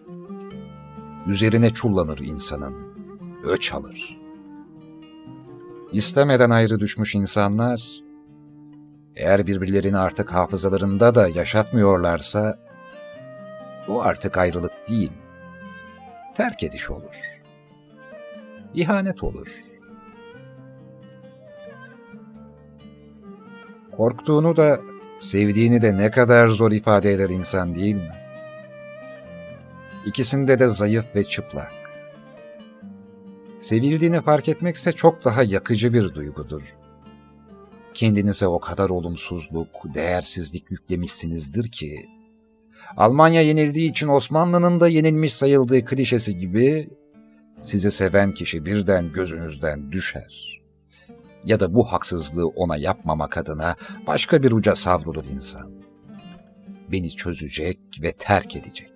Üzerine 1.25 1.69
çullanır 1.69 2.17
insanın, 2.17 2.75
öç 3.43 3.73
alır. 3.73 4.19
İstemeden 5.91 6.49
ayrı 6.49 6.79
düşmüş 6.79 7.15
insanlar, 7.15 8.01
eğer 9.15 9.47
birbirlerini 9.47 9.97
artık 9.97 10.33
hafızalarında 10.33 11.15
da 11.15 11.27
yaşatmıyorlarsa, 11.27 12.59
o 13.87 14.01
artık 14.01 14.37
ayrılık 14.37 14.71
değil, 14.89 15.11
terk 16.35 16.63
ediş 16.63 16.89
olur. 16.89 17.41
İhanet 18.73 19.23
olur. 19.23 19.63
Korktuğunu 23.91 24.57
da, 24.57 24.79
sevdiğini 25.19 25.81
de 25.81 25.97
ne 25.97 26.11
kadar 26.11 26.47
zor 26.47 26.71
ifade 26.71 27.11
eder 27.11 27.29
insan 27.29 27.75
değil 27.75 27.95
mi? 27.95 28.24
İkisinde 30.05 30.59
de 30.59 30.67
zayıf 30.67 31.05
ve 31.15 31.23
çıplak. 31.23 31.71
Sevildiğini 33.61 34.21
fark 34.21 34.49
etmekse 34.49 34.91
çok 34.91 35.25
daha 35.25 35.43
yakıcı 35.43 35.93
bir 35.93 36.13
duygudur. 36.13 36.75
Kendinize 37.93 38.47
o 38.47 38.59
kadar 38.59 38.89
olumsuzluk, 38.89 39.67
değersizlik 39.93 40.71
yüklemişsinizdir 40.71 41.71
ki, 41.71 42.09
Almanya 42.97 43.41
yenildiği 43.41 43.89
için 43.89 44.07
Osmanlı'nın 44.07 44.79
da 44.79 44.87
yenilmiş 44.87 45.33
sayıldığı 45.33 45.85
klişesi 45.85 46.37
gibi, 46.37 46.89
sizi 47.61 47.91
seven 47.91 48.31
kişi 48.31 48.65
birden 48.65 49.11
gözünüzden 49.11 49.91
düşer. 49.91 50.61
Ya 51.43 51.59
da 51.59 51.75
bu 51.75 51.91
haksızlığı 51.91 52.47
ona 52.47 52.77
yapmamak 52.77 53.37
adına 53.37 53.75
başka 54.07 54.43
bir 54.43 54.51
uca 54.51 54.75
savrulur 54.75 55.25
insan. 55.25 55.71
Beni 56.91 57.09
çözecek 57.09 57.79
ve 58.01 58.11
terk 58.11 58.55
edecek. 58.55 58.94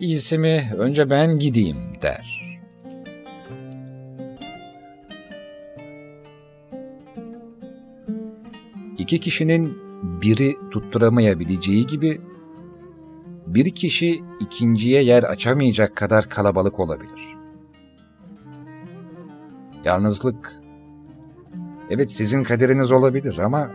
İyisi 0.00 0.38
mi 0.38 0.72
önce 0.78 1.10
ben 1.10 1.38
gideyim 1.38 1.76
der.'' 2.02 2.36
İki 8.98 9.20
kişinin 9.20 9.78
biri 10.02 10.56
tutturamayabileceği 10.70 11.86
gibi 11.86 12.20
bir 13.46 13.70
kişi 13.70 14.22
ikinciye 14.40 15.02
yer 15.02 15.22
açamayacak 15.22 15.96
kadar 15.96 16.28
kalabalık 16.28 16.80
olabilir. 16.80 17.36
Yalnızlık 19.84 20.52
evet 21.90 22.10
sizin 22.10 22.42
kaderiniz 22.42 22.92
olabilir 22.92 23.38
ama 23.38 23.70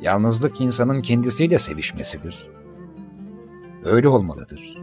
yalnızlık 0.00 0.60
insanın 0.60 1.02
kendisiyle 1.02 1.58
sevişmesidir. 1.58 2.48
Öyle 3.84 4.08
olmalıdır. 4.08 4.79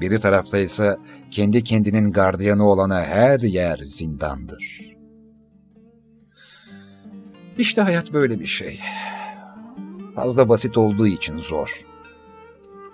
Biri 0.00 0.20
tarafta 0.20 0.58
ise 0.58 0.96
kendi 1.30 1.64
kendinin 1.64 2.12
gardiyanı 2.12 2.68
olana 2.68 3.00
her 3.00 3.40
yer 3.40 3.78
zindandır.'' 3.78 4.88
İşte 7.58 7.82
hayat 7.82 8.12
böyle 8.12 8.40
bir 8.40 8.46
şey. 8.46 8.80
Fazla 10.14 10.48
basit 10.48 10.78
olduğu 10.78 11.06
için 11.06 11.38
zor. 11.38 11.86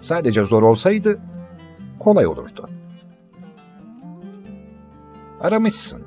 Sadece 0.01 0.45
zor 0.45 0.62
olsaydı 0.62 1.21
kolay 1.99 2.27
olurdu. 2.27 2.71
Aramışsın. 5.40 6.03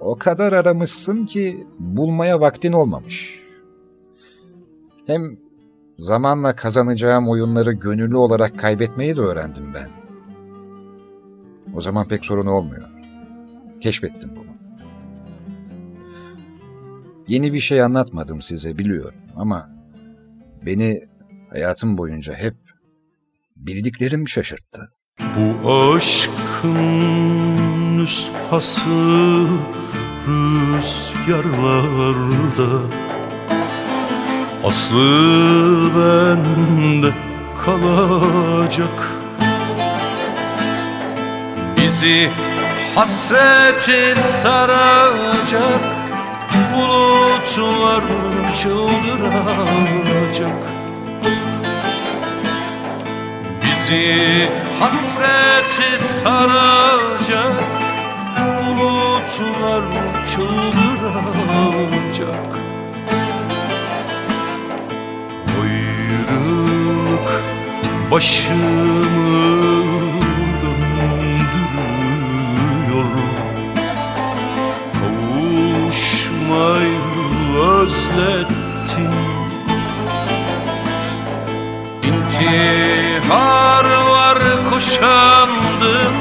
O 0.00 0.18
kadar 0.18 0.52
aramışsın 0.52 1.26
ki 1.26 1.66
bulmaya 1.78 2.40
vaktin 2.40 2.72
olmamış. 2.72 3.42
Hem 5.06 5.36
zamanla 5.98 6.56
kazanacağım 6.56 7.28
oyunları 7.28 7.72
gönüllü 7.72 8.16
olarak 8.16 8.58
kaybetmeyi 8.58 9.16
de 9.16 9.20
öğrendim 9.20 9.74
ben. 9.74 10.01
O 11.74 11.80
zaman 11.80 12.08
pek 12.08 12.24
sorun 12.24 12.46
olmuyor. 12.46 12.88
Keşfettim 13.80 14.30
bunu. 14.36 14.52
Yeni 17.28 17.52
bir 17.52 17.60
şey 17.60 17.82
anlatmadım 17.82 18.42
size 18.42 18.78
biliyorum 18.78 19.14
ama 19.36 19.70
beni 20.66 21.00
hayatım 21.50 21.98
boyunca 21.98 22.34
hep 22.34 22.54
bildiklerim 23.56 24.28
şaşırttı. 24.28 24.92
Bu 25.36 25.72
aşkın 25.72 26.72
nüshası 27.98 29.46
rüzgarlarda 30.28 31.62
Aslı 34.64 34.98
bende 35.96 37.12
kalacak 37.64 39.21
Bizi 41.82 42.30
hasreti 42.94 44.14
saracak 44.20 45.82
bulutlar 46.74 48.04
çıldıracak. 48.62 49.82
Bizi 53.62 54.48
hasreti 54.80 56.04
saracak 56.04 57.56
Bulutlar 58.78 59.84
çıldıracak. 60.34 61.72
Ayrılık 65.62 67.28
başımı 68.10 69.52
kavuşmayı 76.52 77.00
özlettim 77.60 79.12
İntiharlar 83.22 83.58
kuşandım 84.70 86.14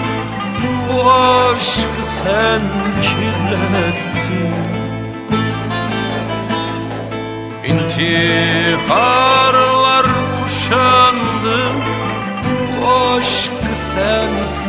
Bu 0.93 1.12
aşkı 1.12 2.03
sen 2.24 2.62
kirlettin. 3.01 4.53
İntiharlar 7.66 8.76
kuşandım 10.43 11.76
Bu 12.43 12.88
aşkı 12.89 13.74
sen 13.93 14.32
kirlettin 14.32 14.61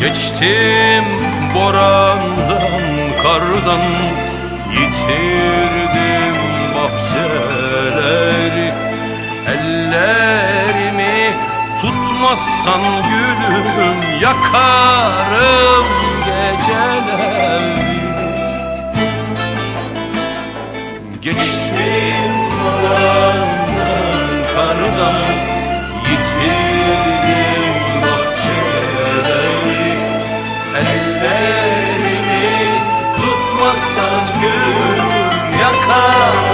Geçtim 0.00 1.04
borandan, 1.54 2.82
kardan 3.22 3.80
Yitirdim 4.72 6.36
bahçeleri. 6.74 8.72
Ellerimi 9.48 11.32
tutmazsan 11.80 12.82
gülüm 13.02 14.20
Yakarım 14.22 15.86
geceleri. 16.24 17.78
Geçtim 21.20 22.32
borandan, 22.64 23.48
kardan 24.54 25.22
Yitirdim 26.10 27.47
Ellerimi 33.98 33.98
tutmazsan 33.98 34.40
gülüm 34.40 36.47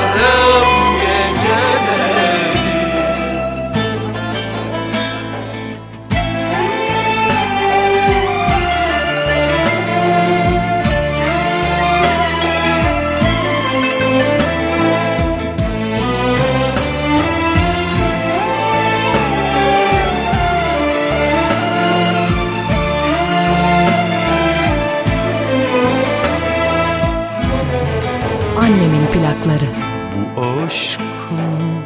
yakarım 29.35 29.43
plakları. 29.43 29.69
Bu 30.15 30.41
aşkın 30.67 31.83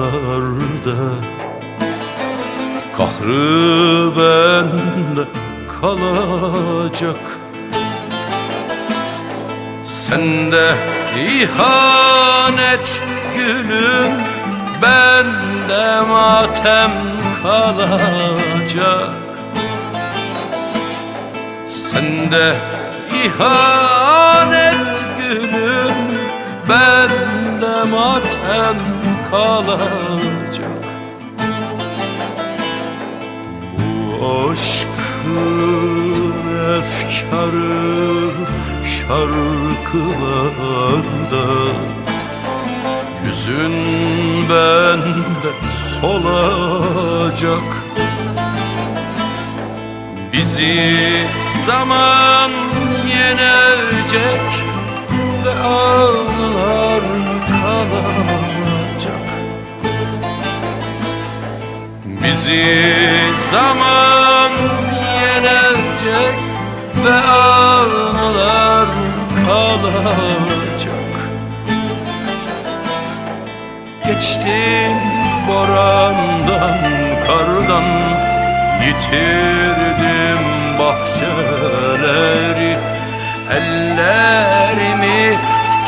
Kahrı 2.96 4.12
bende 4.16 5.24
kalacak. 5.80 7.22
Sende 9.86 10.74
ihanet 11.16 13.02
gülüm 13.36 14.12
Bende 14.82 16.00
matem 16.08 16.92
kalacak. 17.42 19.10
Sende 21.66 22.54
ihanet 23.26 24.86
gülüm 25.18 25.98
Bende 26.68 27.76
matem 27.90 28.78
kalacak. 29.30 30.84
Bu 33.78 33.94
aşkın 34.50 36.34
efkarı 36.78 38.30
şarkılarda 38.98 40.26
Yüzün 43.26 43.76
bende 44.50 45.52
solacak. 46.00 47.68
Bizi 50.32 51.26
zaman 51.66 52.63
yenecek 53.06 54.50
ve 55.44 55.54
ağlar 55.64 57.02
kalacak. 57.48 59.26
Bizi 62.04 62.66
zaman 63.50 64.52
yenecek 65.20 66.36
ve 67.04 67.14
ağlar 67.14 68.88
kalacak. 69.46 71.14
Geçtim 74.06 74.96
borandan, 75.48 76.78
kardan 77.26 77.84
Yitirdim 78.84 80.44
bahçeleri 80.78 82.72
Ellerimi 83.50 85.38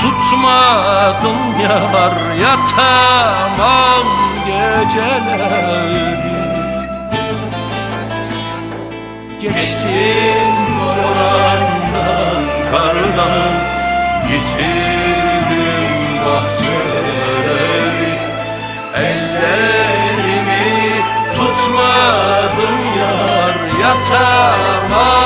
tutmadım 0.01 1.61
yar 1.63 2.37
Yatamam 2.41 4.07
geceleri. 4.47 5.97
Geçtim 9.41 10.57
borandan, 10.81 12.43
kardan 12.71 13.53
Yitirdim 14.31 15.95
bahçeleri. 16.27 18.13
Ellerimi 18.95 20.65
tutmadım 21.35 22.81
yar 22.99 23.57
Yatamam 23.81 25.26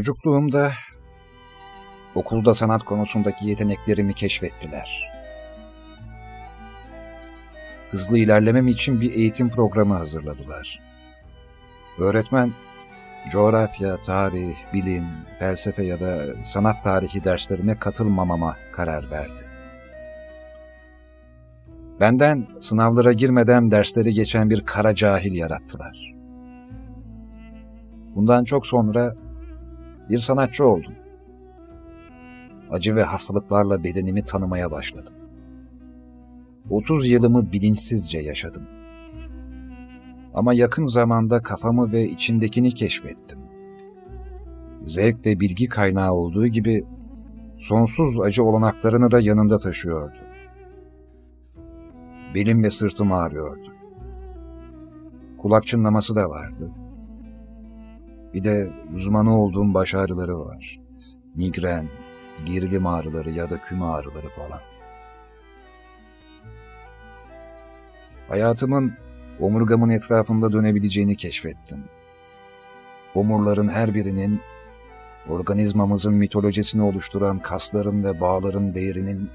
Çocukluğumda 0.00 0.72
okulda 2.14 2.54
sanat 2.54 2.84
konusundaki 2.84 3.46
yeteneklerimi 3.46 4.14
keşfettiler. 4.14 5.10
Hızlı 7.90 8.18
ilerlemem 8.18 8.68
için 8.68 9.00
bir 9.00 9.14
eğitim 9.14 9.50
programı 9.50 9.94
hazırladılar. 9.94 10.80
Öğretmen 11.98 12.52
coğrafya, 13.30 13.96
tarih, 13.96 14.54
bilim, 14.72 15.04
felsefe 15.38 15.82
ya 15.84 16.00
da 16.00 16.44
sanat 16.44 16.84
tarihi 16.84 17.24
derslerine 17.24 17.78
katılmamama 17.78 18.56
karar 18.72 19.10
verdi. 19.10 19.40
Benden 22.00 22.46
sınavlara 22.60 23.12
girmeden 23.12 23.70
dersleri 23.70 24.12
geçen 24.12 24.50
bir 24.50 24.60
kara 24.60 24.94
cahil 24.94 25.34
yarattılar. 25.34 26.14
Bundan 28.14 28.44
çok 28.44 28.66
sonra 28.66 29.14
bir 30.10 30.18
sanatçı 30.18 30.64
oldum. 30.64 30.92
Acı 32.70 32.94
ve 32.94 33.02
hastalıklarla 33.02 33.84
bedenimi 33.84 34.24
tanımaya 34.24 34.70
başladım. 34.70 35.14
30 36.70 37.08
yılımı 37.08 37.52
bilinçsizce 37.52 38.18
yaşadım. 38.18 38.62
Ama 40.34 40.54
yakın 40.54 40.84
zamanda 40.84 41.42
kafamı 41.42 41.92
ve 41.92 42.08
içindekini 42.08 42.74
keşfettim. 42.74 43.38
Zevk 44.82 45.26
ve 45.26 45.40
bilgi 45.40 45.68
kaynağı 45.68 46.12
olduğu 46.12 46.46
gibi 46.46 46.84
sonsuz 47.58 48.20
acı 48.20 48.44
olanaklarını 48.44 49.10
da 49.10 49.20
yanında 49.20 49.58
taşıyordu. 49.58 50.18
Belim 52.34 52.62
ve 52.62 52.70
sırtım 52.70 53.12
ağrıyordu. 53.12 53.72
Kulak 55.38 55.66
çınlaması 55.66 56.16
da 56.16 56.30
vardı. 56.30 56.70
Bir 58.34 58.44
de 58.44 58.72
uzmanı 58.94 59.40
olduğum 59.40 59.74
baş 59.74 59.94
ağrıları 59.94 60.40
var. 60.40 60.80
Migren, 61.34 61.86
gerilim 62.44 62.86
ağrıları 62.86 63.30
ya 63.30 63.50
da 63.50 63.58
küme 63.58 63.84
ağrıları 63.84 64.28
falan. 64.28 64.60
Hayatımın 68.28 68.92
omurgamın 69.40 69.88
etrafında 69.88 70.52
dönebileceğini 70.52 71.16
keşfettim. 71.16 71.84
Omurların 73.14 73.68
her 73.68 73.94
birinin 73.94 74.40
organizmamızın 75.28 76.14
mitolojisini 76.14 76.82
oluşturan 76.82 77.38
kasların 77.38 78.04
ve 78.04 78.20
bağların 78.20 78.74
değerinin 78.74 79.30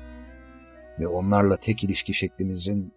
ve 0.99 1.07
onlarla 1.07 1.57
tek 1.57 1.83
ilişki 1.83 2.13
şeklimizin 2.13 2.93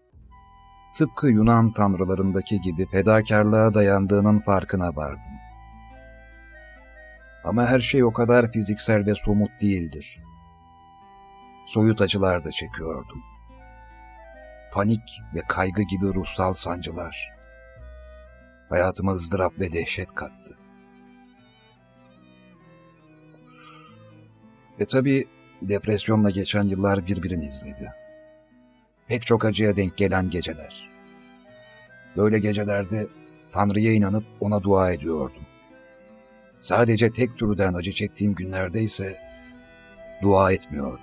tıpkı 0.96 1.28
Yunan 1.28 1.72
tanrılarındaki 1.72 2.61
gibi 2.61 2.86
fedakarlığa 2.86 3.74
dayandığının 3.74 4.38
farkına 4.38 4.96
vardım. 4.96 5.47
Ama 7.49 7.66
her 7.66 7.80
şey 7.80 8.05
o 8.05 8.12
kadar 8.12 8.53
fiziksel 8.53 9.07
ve 9.07 9.14
somut 9.14 9.51
değildir. 9.61 10.20
Soyut 11.66 12.01
acılar 12.01 12.44
da 12.44 12.53
çekiyordum. 12.53 13.22
Panik 14.72 15.20
ve 15.34 15.40
kaygı 15.49 15.82
gibi 15.82 16.07
ruhsal 16.14 16.53
sancılar. 16.53 17.32
hayatıma 18.68 19.12
ızdırap 19.12 19.61
ve 19.61 19.72
dehşet 19.72 20.14
kattı. 20.14 20.59
Ve 24.80 24.84
tabii 24.84 25.28
depresyonla 25.62 26.30
geçen 26.30 26.64
yıllar 26.64 27.07
birbirini 27.07 27.44
izledi. 27.46 27.92
Pek 29.07 29.26
çok 29.26 29.44
acıya 29.44 29.76
denk 29.76 29.96
gelen 29.96 30.30
geceler. 30.30 30.90
Böyle 32.16 32.38
gecelerde 32.38 33.07
Tanrı'ya 33.51 33.92
inanıp 33.92 34.24
ona 34.40 34.62
dua 34.62 34.92
ediyordum. 34.92 35.47
Sadece 36.61 37.11
tek 37.12 37.38
türden 37.38 37.74
acı 37.74 37.92
çektiğim 37.92 38.34
günlerde 38.34 38.82
ise 38.82 39.18
dua 40.22 40.52
etmiyordum. 40.52 41.00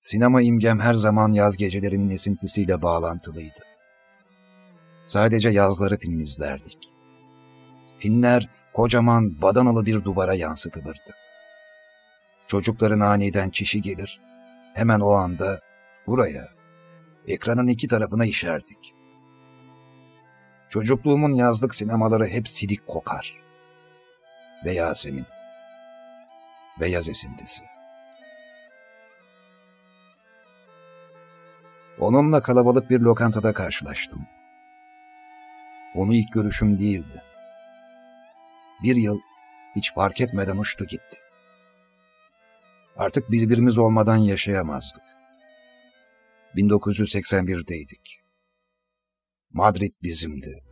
Sinema 0.00 0.42
imgem 0.42 0.80
her 0.80 0.94
zaman 0.94 1.32
yaz 1.32 1.56
gecelerinin 1.56 2.10
esintisiyle 2.10 2.82
bağlantılıydı. 2.82 3.69
Sadece 5.10 5.50
yazları 5.50 5.98
film 5.98 6.20
izlerdik. 6.20 6.78
Filmler 7.98 8.48
kocaman 8.72 9.42
badanalı 9.42 9.86
bir 9.86 10.04
duvara 10.04 10.34
yansıtılırdı. 10.34 11.14
Çocukların 12.46 13.00
aniden 13.00 13.50
çişi 13.50 13.82
gelir, 13.82 14.20
hemen 14.74 15.00
o 15.00 15.10
anda 15.10 15.60
buraya, 16.06 16.48
ekranın 17.26 17.66
iki 17.66 17.88
tarafına 17.88 18.26
işerdik. 18.26 18.94
Çocukluğumun 20.68 21.32
yazlık 21.32 21.74
sinemaları 21.74 22.26
hep 22.26 22.48
sidik 22.48 22.86
kokar. 22.86 23.40
Ve 24.64 24.72
Yasemin. 24.72 25.26
Ve 26.80 26.88
yaz 26.88 27.08
esintisi. 27.08 27.62
Onunla 32.00 32.42
kalabalık 32.42 32.90
bir 32.90 33.00
lokantada 33.00 33.52
karşılaştım. 33.52 34.26
Onu 35.94 36.14
ilk 36.14 36.32
görüşüm 36.32 36.78
değildi. 36.78 37.22
Bir 38.82 38.96
yıl 38.96 39.20
hiç 39.76 39.94
fark 39.94 40.20
etmeden 40.20 40.56
uçtu 40.56 40.84
gitti. 40.84 41.18
Artık 42.96 43.30
birbirimiz 43.30 43.78
olmadan 43.78 44.16
yaşayamazdık. 44.16 45.02
1981'deydik. 46.56 48.20
Madrid 49.52 49.92
bizimdi. 50.02 50.64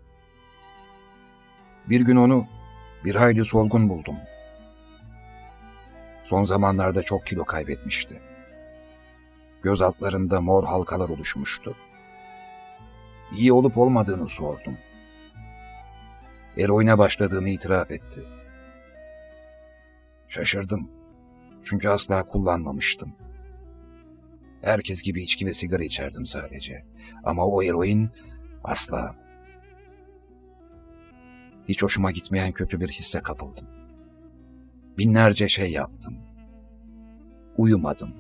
Bir 1.89 2.01
gün 2.01 2.17
onu 2.17 2.47
bir 3.05 3.15
hayli 3.15 3.45
solgun 3.45 3.89
buldum. 3.89 4.17
Son 6.25 6.45
zamanlarda 6.45 7.03
çok 7.03 7.27
kilo 7.27 7.45
kaybetmişti. 7.45 8.23
Göz 9.63 9.83
altlarında 9.83 10.41
mor 10.41 10.65
halkalar 10.65 11.09
oluşmuştu. 11.09 11.77
İyi 13.37 13.53
olup 13.53 13.79
olmadığını 13.79 14.29
sordum. 14.29 14.79
Eroine 16.59 16.99
başladığını 16.99 17.49
itiraf 17.49 17.91
etti. 17.91 18.21
Şaşırdım. 20.29 20.91
Çünkü 21.63 21.89
asla 21.89 22.27
kullanmamıştım. 22.27 23.15
Herkes 24.63 25.03
gibi 25.03 25.23
içki 25.23 25.47
ve 25.47 25.53
sigara 25.53 25.85
içerdim 25.85 26.27
sadece. 26.27 26.85
Ama 27.25 27.47
o 27.47 27.63
eroin 27.63 28.11
asla. 28.65 29.15
Hiç 31.69 31.83
hoşuma 31.83 32.11
gitmeyen 32.11 32.53
kötü 32.53 32.81
bir 32.81 32.89
hisse 32.89 33.21
kapıldım. 33.21 33.67
Binlerce 34.99 35.49
şey 35.49 35.73
yaptım. 35.73 36.17
Uyumadım. 37.57 38.15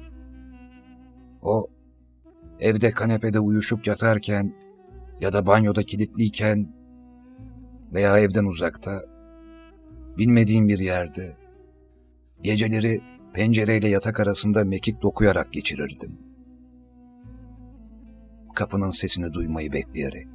O 1.43 1.70
evde 2.61 2.91
kanepede 2.91 3.41
uyuşup 3.41 3.86
yatarken 3.86 4.55
ya 5.20 5.32
da 5.32 5.47
banyoda 5.47 5.82
kilitliyken 5.82 6.78
veya 7.93 8.18
evden 8.18 8.45
uzakta 8.45 9.03
bilmediğim 10.18 10.68
bir 10.68 10.78
yerde 10.78 11.36
geceleri 12.43 13.01
pencereyle 13.34 13.89
yatak 13.89 14.20
arasında 14.20 14.64
mekik 14.64 15.03
dokuyarak 15.03 15.53
geçirirdim. 15.53 16.18
Kapının 18.55 18.91
sesini 18.91 19.32
duymayı 19.32 19.72
bekleyerek. 19.72 20.28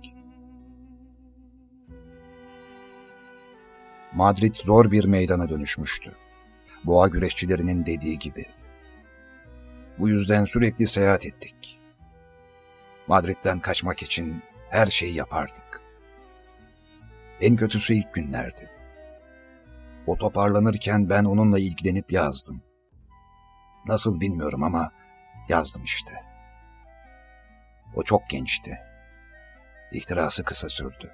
Madrid 4.13 4.55
zor 4.55 4.91
bir 4.91 5.05
meydana 5.05 5.49
dönüşmüştü. 5.49 6.11
Boğa 6.83 7.07
güreşçilerinin 7.07 7.85
dediği 7.85 8.19
gibi. 8.19 8.45
Bu 9.99 10.09
yüzden 10.09 10.45
sürekli 10.45 10.87
seyahat 10.87 11.25
ettik. 11.25 11.79
Madrid'den 13.07 13.59
kaçmak 13.59 14.03
için 14.03 14.35
her 14.69 14.87
şeyi 14.87 15.13
yapardık. 15.13 15.72
En 17.43 17.55
kötüsü 17.55 17.93
ilk 17.93 18.13
günlerdi. 18.13 18.69
O 20.07 20.17
toparlanırken 20.17 21.09
ben 21.09 21.23
onunla 21.23 21.59
ilgilenip 21.59 22.11
yazdım. 22.11 22.61
Nasıl 23.87 24.19
bilmiyorum 24.19 24.63
ama 24.63 24.91
yazdım 25.49 25.83
işte. 25.83 26.11
O 27.95 28.03
çok 28.03 28.29
gençti. 28.29 28.79
İhtirası 29.91 30.43
kısa 30.43 30.69
sürdü. 30.69 31.11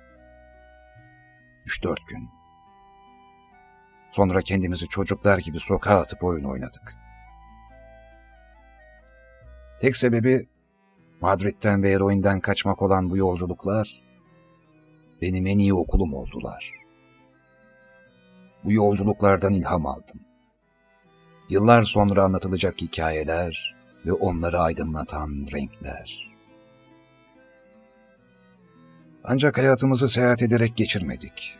Üç 1.66 1.84
dört 1.84 2.08
gün. 2.08 2.30
Sonra 4.12 4.42
kendimizi 4.42 4.88
çocuklar 4.88 5.38
gibi 5.38 5.60
sokağa 5.60 6.00
atıp 6.00 6.24
oyun 6.24 6.44
oynadık. 6.44 6.96
Tek 9.82 9.98
sebebi 9.98 10.50
Madrid'den 11.22 11.84
ve 11.84 11.92
eroinden 11.92 12.40
kaçmak 12.40 12.82
olan 12.82 13.10
bu 13.10 13.18
yolculuklar 13.18 14.09
benim 15.22 15.48
en 15.48 15.60
iyi 15.60 15.74
okulum 15.74 16.14
oldular. 16.14 16.74
Bu 18.64 18.72
yolculuklardan 18.72 19.54
ilham 19.54 19.86
aldım. 19.86 20.20
Yıllar 21.50 21.84
sonra 21.84 22.24
anlatılacak 22.24 22.82
hikayeler 22.82 23.76
ve 24.06 24.14
onları 24.14 24.60
aydınlatan 24.60 25.46
renkler. 25.54 26.30
Ancak 29.24 29.58
hayatımızı 29.58 30.10
seyahat 30.10 30.42
ederek 30.42 30.78
geçirmedik. 30.78 31.56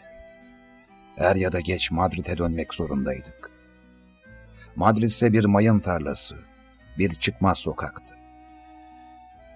Er 1.18 1.36
ya 1.36 1.52
da 1.52 1.60
geç 1.60 1.92
Madrid'e 1.92 2.38
dönmek 2.38 2.74
zorundaydık. 2.74 3.52
Madrid 4.76 5.04
ise 5.04 5.34
bir 5.34 5.46
mayın 5.46 5.80
tarlası, 5.80 6.36
bir 6.98 7.16
çıkmaz 7.16 7.58
sokaktı. 7.58 8.16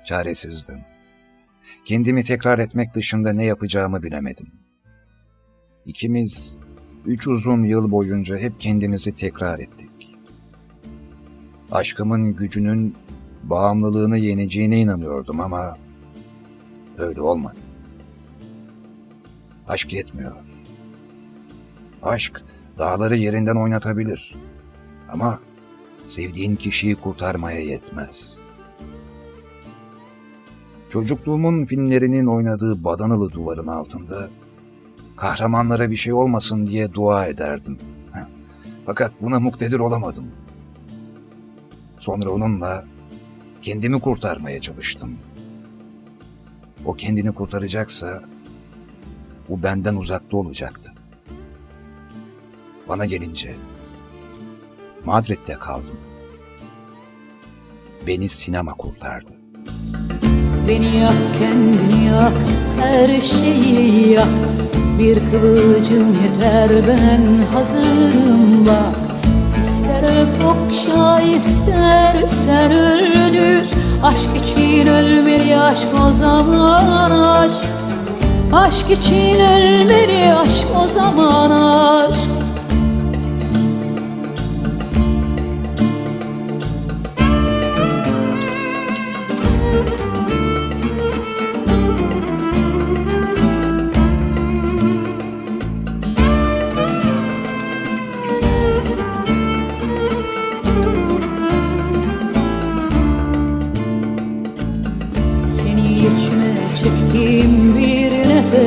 Çaresizdim. 0.05 0.92
Kendimi 1.85 2.23
tekrar 2.23 2.59
etmek 2.59 2.93
dışında 2.93 3.33
ne 3.33 3.45
yapacağımı 3.45 4.03
bilemedim. 4.03 4.47
İkimiz 5.85 6.55
üç 7.05 7.27
uzun 7.27 7.63
yıl 7.63 7.91
boyunca 7.91 8.37
hep 8.37 8.59
kendimizi 8.59 9.15
tekrar 9.15 9.59
ettik. 9.59 9.89
Aşkımın 11.71 12.35
gücünün 12.35 12.95
bağımlılığını 13.43 14.17
yeneceğine 14.17 14.79
inanıyordum 14.79 15.39
ama 15.41 15.77
öyle 16.97 17.21
olmadı. 17.21 17.59
Aşk 19.67 19.93
yetmiyor. 19.93 20.35
Aşk 22.03 22.41
dağları 22.77 23.17
yerinden 23.17 23.55
oynatabilir. 23.55 24.35
Ama 25.09 25.39
sevdiğin 26.07 26.55
kişiyi 26.55 26.95
kurtarmaya 26.95 27.59
yetmez. 27.59 28.42
Çocukluğumun 30.93 31.65
filmlerinin 31.65 32.25
oynadığı 32.25 32.83
badanalı 32.83 33.31
duvarın 33.31 33.67
altında 33.67 34.29
kahramanlara 35.17 35.91
bir 35.91 35.95
şey 35.95 36.13
olmasın 36.13 36.67
diye 36.67 36.93
dua 36.93 37.25
ederdim. 37.25 37.77
Fakat 38.85 39.11
buna 39.21 39.39
muktedir 39.39 39.79
olamadım. 39.79 40.25
Sonra 41.99 42.29
onunla 42.29 42.85
kendimi 43.61 43.99
kurtarmaya 43.99 44.61
çalıştım. 44.61 45.17
O 46.85 46.93
kendini 46.93 47.31
kurtaracaksa 47.31 48.23
bu 49.49 49.63
benden 49.63 49.95
uzakta 49.95 50.37
olacaktı. 50.37 50.93
Bana 52.89 53.05
gelince 53.05 53.55
Madrid'de 55.05 55.53
kaldım. 55.53 55.97
Beni 58.07 58.29
sinema 58.29 58.73
kurtardı. 58.73 59.42
Beni 60.67 60.97
yak 60.97 61.13
kendini 61.39 62.05
yak 62.05 62.33
her 62.79 63.21
şeyi 63.21 64.09
yak. 64.09 64.27
Bir 64.99 65.15
kıvılcım 65.31 66.23
yeter 66.23 66.71
ben 66.87 67.55
hazırım 67.55 68.65
bak. 68.65 69.17
İster 69.59 70.03
öp 70.03 70.45
okşa 70.45 71.21
istersen 71.21 72.71
öldür. 72.71 73.69
Aşk 74.03 74.29
için 74.35 74.87
ölmeli 74.87 75.57
aşk 75.59 75.87
o 76.09 76.11
zaman 76.11 77.11
aşk. 77.11 77.65
Aşk 78.53 78.91
için 78.91 79.39
ölmeli 79.39 80.33
aşk 80.33 80.67
o 80.85 80.87
zaman 80.87 81.51
aşk 81.51 82.32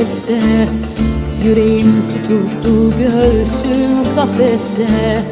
nefeste 0.07 0.69
Yüreğim 1.45 2.09
tutuklu 2.09 2.93
göğsüm 2.99 4.15
kafeste 4.17 5.25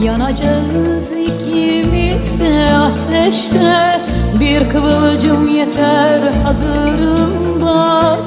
Yanacağız 0.00 1.12
ikimiz 1.12 2.40
de 2.40 2.74
ateşte 2.76 4.00
Bir 4.40 4.68
kıvılcım 4.68 5.48
yeter 5.48 6.20
hazırım 6.44 7.62
bak 7.62 8.20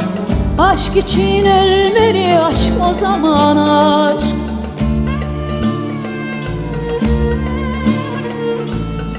Aşk 0.59 0.97
için 0.97 1.45
ölmeli 1.45 2.39
aşk 2.39 2.73
o 2.91 2.93
zaman 2.93 3.57
aşk. 3.57 4.35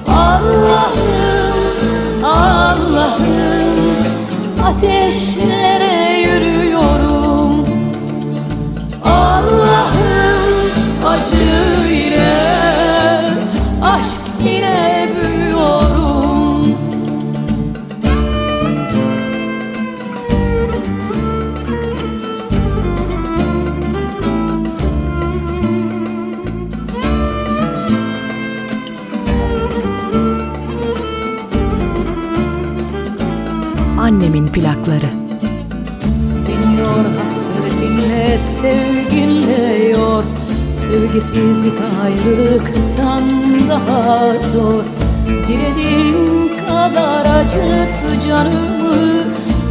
Allah'ım, 0.09 1.55
Allah'ım 2.25 3.92
Ateşlere 4.65 6.21
yürüyorum. 6.21 7.67
Allah'ım 9.05 10.71
acı 11.07 11.93
ile 11.93 12.33
Aşk 13.83 14.22
Annemin 34.23 34.49
plakları. 34.49 35.11
Beni 36.49 36.81
yor 36.81 37.05
hasretinle 37.23 38.39
sevginle 38.41 39.89
yor. 39.89 40.25
Sevgisizlik 40.73 41.79
ayrılıktan 42.03 43.23
daha 43.69 44.43
zor. 44.43 44.85
Dilediğin 45.49 46.51
kadar 46.67 47.27
acıt 47.41 48.25
canımı 48.29 49.25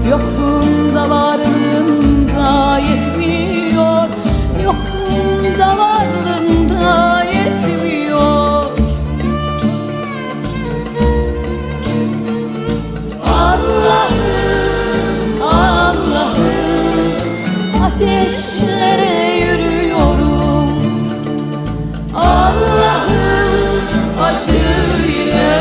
Yokluğunda 0.09 1.09
varlığında 1.09 2.79
yetmiyor. 2.79 4.07
Yokluğunda 4.63 5.77
varlığında 5.77 7.23
yetmiyor 7.23 8.00
Ateşlere 18.01 19.35
yürüyorum. 19.35 20.69
Allah'ım 22.15 23.55
acı 24.21 25.11
ile 25.11 25.59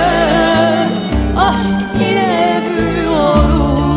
Aşk 1.37 2.03
ile 2.03 2.63
büyüyorum 2.77 3.91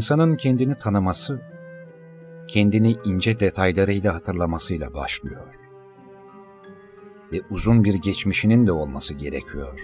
İnsanın 0.00 0.36
kendini 0.36 0.74
tanıması, 0.74 1.40
kendini 2.48 2.96
ince 3.04 3.40
detaylarıyla 3.40 4.14
hatırlamasıyla 4.14 4.94
başlıyor. 4.94 5.54
Ve 7.32 7.40
uzun 7.50 7.84
bir 7.84 7.94
geçmişinin 7.94 8.66
de 8.66 8.72
olması 8.72 9.14
gerekiyor. 9.14 9.80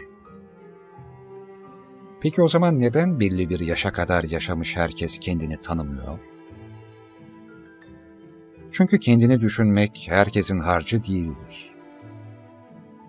Peki 2.20 2.42
o 2.42 2.48
zaman 2.48 2.80
neden 2.80 3.20
belli 3.20 3.50
bir 3.50 3.60
yaşa 3.60 3.92
kadar 3.92 4.24
yaşamış 4.24 4.76
herkes 4.76 5.18
kendini 5.18 5.60
tanımıyor? 5.60 6.18
Çünkü 8.70 9.00
kendini 9.00 9.40
düşünmek 9.40 10.06
herkesin 10.10 10.60
harcı 10.60 11.04
değildir. 11.04 11.74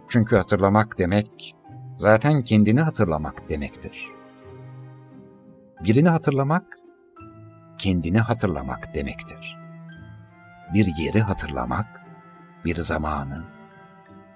Çünkü 0.08 0.36
hatırlamak 0.36 0.98
demek, 0.98 1.56
zaten 1.96 2.44
kendini 2.44 2.82
hatırlamak 2.82 3.50
demektir. 3.50 4.08
Birini 5.84 6.10
hatırlamak, 6.10 6.87
kendini 7.78 8.20
hatırlamak 8.20 8.96
demektir. 8.96 9.58
Bir 10.74 10.86
yeri 10.98 11.22
hatırlamak, 11.22 12.02
bir 12.66 12.76
zamanı, 12.76 13.44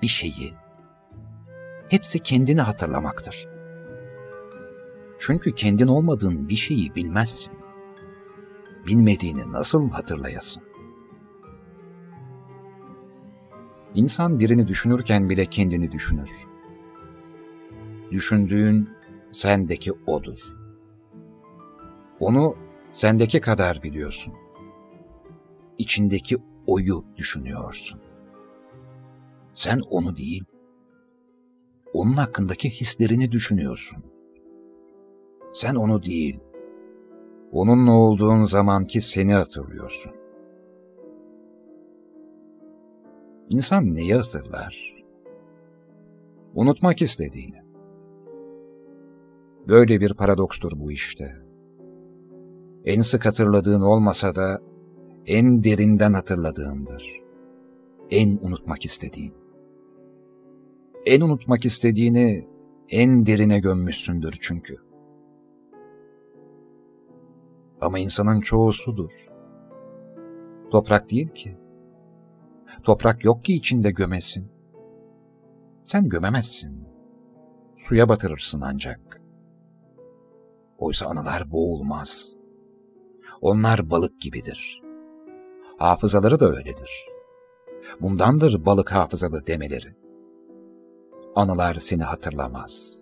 bir 0.01 0.07
şeyi, 0.07 0.53
hepsi 1.89 2.19
kendini 2.19 2.61
hatırlamaktır. 2.61 3.47
Çünkü 5.19 5.55
kendin 5.55 5.87
olmadığın 5.87 6.49
bir 6.49 6.55
şeyi 6.55 6.95
bilmezsin. 6.95 7.53
Bilmediğini 8.87 9.51
nasıl 9.51 9.89
hatırlayasın? 9.89 10.63
İnsan 13.95 14.39
birini 14.39 14.67
düşünürken 14.67 15.29
bile 15.29 15.45
kendini 15.45 15.91
düşünür. 15.91 16.31
Düşündüğün 18.11 18.89
sendeki 19.31 19.91
odur. 19.91 20.39
Onu 22.19 22.55
sendeki 22.93 23.41
kadar 23.41 23.83
biliyorsun. 23.83 24.33
İçindeki 25.77 26.37
oyu 26.67 27.05
düşünüyorsun. 27.17 28.01
Sen 29.53 29.79
onu 29.89 30.17
değil, 30.17 30.43
onun 31.93 32.13
hakkındaki 32.13 32.69
hislerini 32.69 33.31
düşünüyorsun. 33.31 34.03
Sen 35.53 35.75
onu 35.75 36.03
değil, 36.03 36.39
onunla 37.51 37.91
olduğun 37.91 38.43
zamanki 38.43 39.01
seni 39.01 39.33
hatırlıyorsun. 39.33 40.13
İnsan 43.49 43.95
neyi 43.95 44.15
hatırlar? 44.15 45.03
Unutmak 46.53 47.01
istediğini. 47.01 47.61
Böyle 49.67 50.01
bir 50.01 50.13
paradokstur 50.13 50.71
bu 50.75 50.91
işte. 50.91 51.40
En 52.85 53.01
sık 53.01 53.25
hatırladığın 53.25 53.81
olmasa 53.81 54.35
da 54.35 54.61
en 55.27 55.63
derinden 55.63 56.13
hatırladığındır. 56.13 57.21
En 58.11 58.37
unutmak 58.41 58.85
istediğin. 58.85 59.33
En 61.05 61.21
unutmak 61.21 61.65
istediğini 61.65 62.47
en 62.89 63.25
derine 63.25 63.59
gömmüşsündür 63.59 64.37
çünkü. 64.41 64.77
Ama 67.81 67.99
insanın 67.99 68.41
çoğu 68.41 68.73
sudur. 68.73 69.11
Toprak 70.71 71.11
değil 71.11 71.29
ki. 71.29 71.57
Toprak 72.83 73.25
yok 73.25 73.45
ki 73.45 73.53
içinde 73.53 73.91
gömesin. 73.91 74.47
Sen 75.83 76.09
gömemezsin. 76.09 76.83
Suya 77.75 78.09
batırırsın 78.09 78.61
ancak. 78.61 79.21
Oysa 80.77 81.05
anılar 81.05 81.51
boğulmaz. 81.51 82.40
Onlar 83.41 83.89
balık 83.89 84.21
gibidir. 84.21 84.81
Hafızaları 85.77 86.39
da 86.39 86.45
öyledir. 86.45 87.07
Bundandır 88.01 88.65
balık 88.65 88.91
hafızalı 88.91 89.47
demeleri. 89.47 89.95
Anılar 91.35 91.75
seni 91.75 92.03
hatırlamaz. 92.03 93.01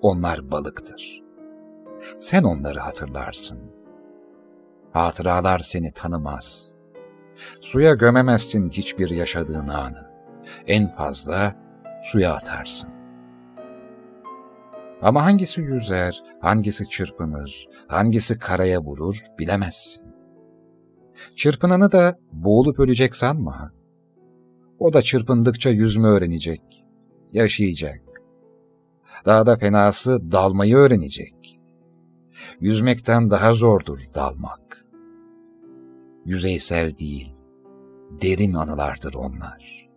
Onlar 0.00 0.52
balıktır. 0.52 1.22
Sen 2.18 2.42
onları 2.42 2.78
hatırlarsın. 2.78 3.58
Hatıralar 4.92 5.58
seni 5.58 5.92
tanımaz. 5.92 6.74
Suya 7.60 7.94
gömemezsin 7.94 8.70
hiçbir 8.70 9.10
yaşadığın 9.10 9.68
anı. 9.68 10.10
En 10.66 10.96
fazla 10.96 11.56
suya 12.02 12.34
atarsın. 12.34 12.99
Ama 15.02 15.24
hangisi 15.24 15.60
yüzer, 15.60 16.22
hangisi 16.40 16.88
çırpınır, 16.88 17.68
hangisi 17.88 18.38
karaya 18.38 18.80
vurur 18.80 19.22
bilemezsin. 19.38 20.10
Çırpınanı 21.36 21.92
da 21.92 22.18
boğulup 22.32 22.78
ölecek 22.78 23.16
sanma. 23.16 23.72
O 24.78 24.92
da 24.92 25.02
çırpındıkça 25.02 25.70
yüzme 25.70 26.08
öğrenecek, 26.08 26.62
yaşayacak. 27.32 28.02
Daha 29.26 29.46
da 29.46 29.56
fenası 29.56 30.32
dalmayı 30.32 30.76
öğrenecek. 30.76 31.60
Yüzmekten 32.60 33.30
daha 33.30 33.54
zordur 33.54 34.08
dalmak. 34.14 34.84
Yüzeysel 36.24 36.98
değil, 36.98 37.34
derin 38.22 38.54
anılardır 38.54 39.14
onlar. 39.14 39.88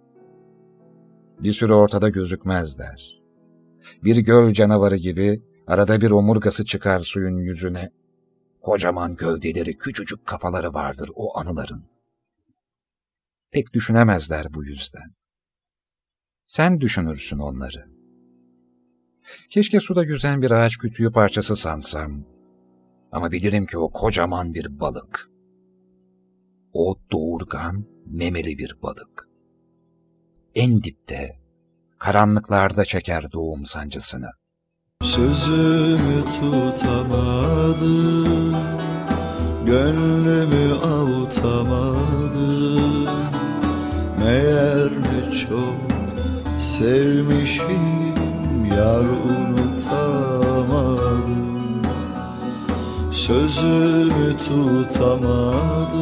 Bir 1.40 1.52
süre 1.52 1.74
ortada 1.74 2.10
gözükmezler. 2.10 3.23
Bir 4.04 4.18
göl 4.18 4.54
canavarı 4.54 4.96
gibi 4.96 5.44
arada 5.68 6.02
bir 6.02 6.12
omurgası 6.12 6.66
çıkar 6.66 7.00
suyun 7.00 7.38
yüzüne. 7.38 7.92
Kocaman 8.62 9.16
gövdeleri, 9.16 9.78
küçücük 9.78 10.26
kafaları 10.26 10.74
vardır 10.74 11.10
o 11.16 11.38
anıların. 11.38 11.84
Pek 13.52 13.74
düşünemezler 13.74 14.54
bu 14.54 14.66
yüzden. 14.66 15.14
Sen 16.46 16.82
düşünürsün 16.82 17.40
onları. 17.40 17.94
Keşke 19.50 19.80
suda 19.80 20.04
yüzen 20.04 20.42
bir 20.42 20.52
ağaç 20.52 20.78
kütüğü 20.78 21.12
parçası 21.12 21.56
sansam. 21.56 22.24
Ama 23.12 23.32
bilirim 23.32 23.66
ki 23.66 23.78
o 23.78 23.92
kocaman 23.92 24.54
bir 24.54 24.80
balık. 24.80 25.30
O 26.74 26.96
doğurgan, 27.12 27.86
memeli 28.06 28.58
bir 28.58 28.78
balık. 28.84 29.30
En 30.56 30.84
dipte, 30.84 31.40
karanlıklarda 32.04 32.86
çeker 32.86 33.32
doğum 33.32 33.66
sancısını. 33.66 34.32
Sözümü 35.04 36.24
tutamadım 36.40 38.56
Gönlümü 39.66 40.74
avutamadım 40.74 41.94
Meğer 44.20 44.92
ne 44.92 45.32
çok 45.32 45.76
sevmişim 46.58 48.66
Yar 48.66 49.06
unutamadım. 49.30 51.24
Sözümü 53.12 54.38
tutamadım 54.38 55.94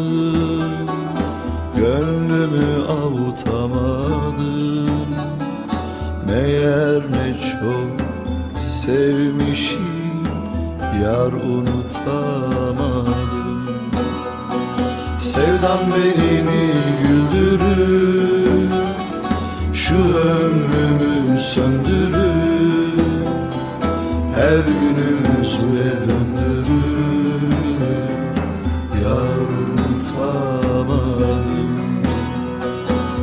Gönlümü 1.75 2.83
avutamadım 2.89 4.60
Meğer 6.31 7.01
ne 7.11 7.33
çok 7.33 7.91
sevmişim 8.61 10.27
Yar 11.03 11.33
unutamadım. 11.33 13.15
Sevdam 15.19 15.79
beni 15.95 16.71
güldürür 17.03 18.69
Şu 19.73 19.95
ömrümü 19.95 21.39
söndürür. 21.39 23.01
Her 24.35 24.63
günümü 24.81 25.45
zule 25.45 25.91
döndürür 26.07 27.55
Yar 29.03 29.39
unutamadım. 29.79 31.21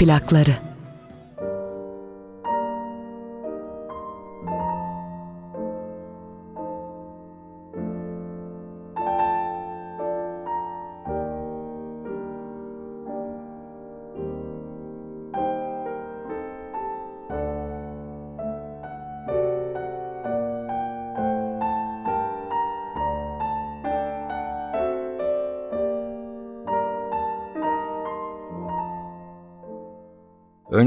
plakları. 0.00 0.69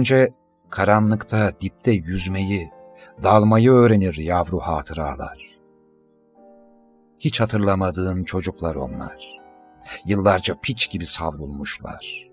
Önce 0.03 0.31
karanlıkta 0.69 1.51
dipte 1.61 1.91
yüzmeyi, 1.91 2.71
dalmayı 3.23 3.71
öğrenir 3.71 4.17
yavru 4.17 4.59
hatıralar. 4.59 5.59
Hiç 7.19 7.41
hatırlamadığın 7.41 8.23
çocuklar 8.23 8.75
onlar. 8.75 9.39
Yıllarca 10.05 10.55
piç 10.61 10.91
gibi 10.91 11.05
savrulmuşlar. 11.05 12.29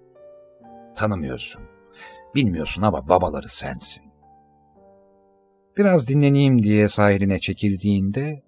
Tanımıyorsun, 0.96 1.62
bilmiyorsun 2.34 2.82
ama 2.82 3.08
babaları 3.08 3.48
sensin. 3.48 4.04
Biraz 5.76 6.08
dinleneyim 6.08 6.62
diye 6.62 6.88
sahiline 6.88 7.38
çekildiğinde 7.38 8.42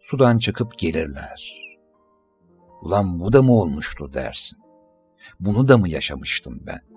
sudan 0.00 0.38
çıkıp 0.38 0.78
gelirler. 0.78 1.60
Ulan 2.82 3.20
bu 3.20 3.32
da 3.32 3.42
mı 3.42 3.52
olmuştu 3.52 4.12
dersin. 4.14 4.58
Bunu 5.40 5.68
da 5.68 5.78
mı 5.78 5.88
yaşamıştım 5.88 6.62
ben? 6.66 6.91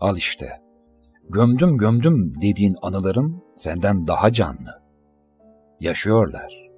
Al 0.00 0.16
işte. 0.16 0.60
Gömdüm 1.28 1.78
gömdüm 1.78 2.34
dediğin 2.42 2.76
anıların 2.82 3.42
senden 3.56 4.06
daha 4.06 4.32
canlı. 4.32 4.82
Yaşıyorlar. 5.80 6.68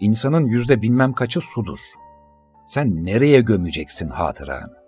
İnsanın 0.00 0.46
yüzde 0.46 0.82
bilmem 0.82 1.12
kaçı 1.12 1.40
sudur. 1.40 1.78
Sen 2.66 3.04
nereye 3.04 3.40
gömeceksin 3.40 4.08
hatıranı? 4.08 4.84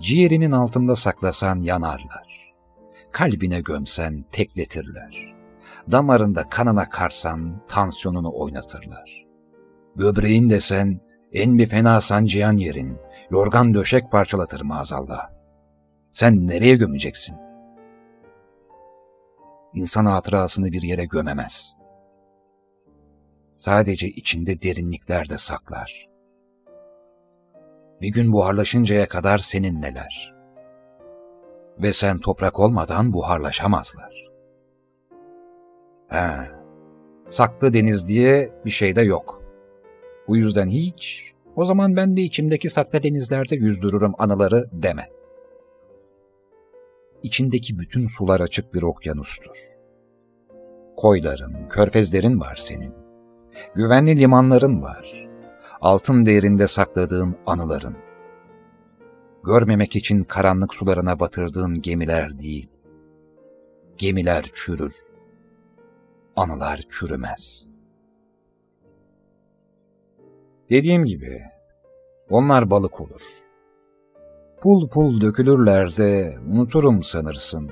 Ciğerinin 0.00 0.52
altında 0.52 0.96
saklasan 0.96 1.56
yanarlar. 1.62 2.52
Kalbine 3.12 3.60
gömsen 3.60 4.24
tekletirler. 4.32 5.34
Damarında 5.90 6.48
kanına 6.48 6.88
karsan 6.88 7.60
tansiyonunu 7.68 8.32
oynatırlar. 8.34 9.26
Böbreğin 9.96 10.50
desen 10.50 11.00
en 11.32 11.58
bir 11.58 11.66
fena 11.66 12.00
sancıyan 12.00 12.56
yerin, 12.56 12.98
yorgan 13.30 13.74
döşek 13.74 14.12
parçalatır 14.12 14.60
maazallah. 14.60 15.30
Sen 16.12 16.46
nereye 16.48 16.76
gömeceksin? 16.76 17.36
İnsan 19.74 20.06
hatırasını 20.06 20.72
bir 20.72 20.82
yere 20.82 21.04
gömemez. 21.04 21.72
Sadece 23.56 24.06
içinde 24.06 24.62
derinliklerde 24.62 25.38
saklar. 25.38 26.08
Bir 28.00 28.08
gün 28.08 28.32
buharlaşıncaya 28.32 29.08
kadar 29.08 29.38
seninleler. 29.38 30.34
Ve 31.78 31.92
sen 31.92 32.18
toprak 32.18 32.60
olmadan 32.60 33.12
buharlaşamazlar. 33.12 34.30
He, 36.08 36.26
saklı 37.30 37.72
deniz 37.72 38.08
diye 38.08 38.52
bir 38.64 38.70
şey 38.70 38.96
de 38.96 39.02
yok. 39.02 39.41
Bu 40.28 40.36
yüzden 40.36 40.68
hiç, 40.68 41.32
o 41.56 41.64
zaman 41.64 41.96
ben 41.96 42.16
de 42.16 42.22
içimdeki 42.22 42.70
saklı 42.70 43.02
denizlerde 43.02 43.56
yüzdürürüm 43.56 44.12
anıları 44.18 44.68
deme. 44.72 45.08
İçindeki 47.22 47.78
bütün 47.78 48.06
sular 48.06 48.40
açık 48.40 48.74
bir 48.74 48.82
okyanustur. 48.82 49.56
Koyların, 50.96 51.68
körfezlerin 51.68 52.40
var 52.40 52.56
senin. 52.56 52.94
Güvenli 53.74 54.18
limanların 54.18 54.82
var. 54.82 55.28
Altın 55.80 56.26
değerinde 56.26 56.66
sakladığın 56.66 57.36
anıların. 57.46 57.96
Görmemek 59.44 59.96
için 59.96 60.24
karanlık 60.24 60.74
sularına 60.74 61.20
batırdığın 61.20 61.82
gemiler 61.82 62.38
değil. 62.38 62.70
Gemiler 63.96 64.44
çürür. 64.54 64.94
Anılar 66.36 66.80
çürümez. 66.90 67.71
Dediğim 70.70 71.04
gibi, 71.04 71.42
onlar 72.30 72.70
balık 72.70 73.00
olur. 73.00 73.22
Pul 74.60 74.88
pul 74.88 75.20
dökülürler 75.20 75.96
de 75.96 76.38
unuturum 76.48 77.02
sanırsın. 77.02 77.70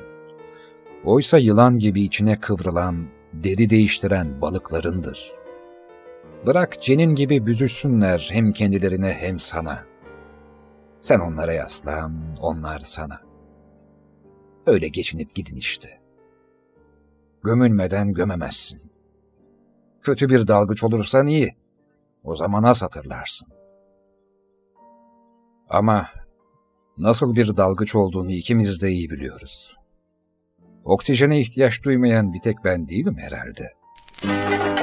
Oysa 1.05 1.39
yılan 1.39 1.79
gibi 1.79 2.03
içine 2.03 2.41
kıvrılan, 2.41 3.07
deri 3.33 3.71
değiştiren 3.71 4.41
balıklarındır. 4.41 5.33
Bırak 6.47 6.83
cenin 6.83 7.15
gibi 7.15 7.47
büzüşsünler 7.47 8.29
hem 8.33 8.53
kendilerine 8.53 9.13
hem 9.13 9.39
sana. 9.39 9.85
Sen 11.01 11.21
onlara 11.21 11.53
yaslan, 11.53 12.37
onlar 12.41 12.81
sana. 12.85 13.21
Öyle 14.67 14.89
geçinip 14.89 15.35
gidin 15.35 15.57
işte. 15.57 16.01
Gömülmeden 17.45 18.15
gömemezsin. 18.15 18.83
Kötü 20.03 20.29
bir 20.29 20.47
dalgıç 20.47 20.85
olursan 20.85 21.27
iyi. 21.27 21.60
O 22.25 22.37
zaman 22.37 22.63
az 22.63 22.83
hatırlarsın. 22.83 23.49
Ama 25.69 26.09
nasıl 26.99 27.35
bir 27.35 27.57
dalgıç 27.57 27.95
olduğunu 27.95 28.33
ikimiz 28.33 28.83
de 28.83 28.91
iyi 28.91 29.11
biliyoruz. 29.11 29.77
Oksijene 30.85 31.41
ihtiyaç 31.41 31.83
duymayan 31.85 32.33
bir 32.33 32.41
tek 32.41 32.57
ben 32.65 32.89
değilim 32.89 33.17
herhalde. 33.19 33.73
Sevgimizin 34.23 34.80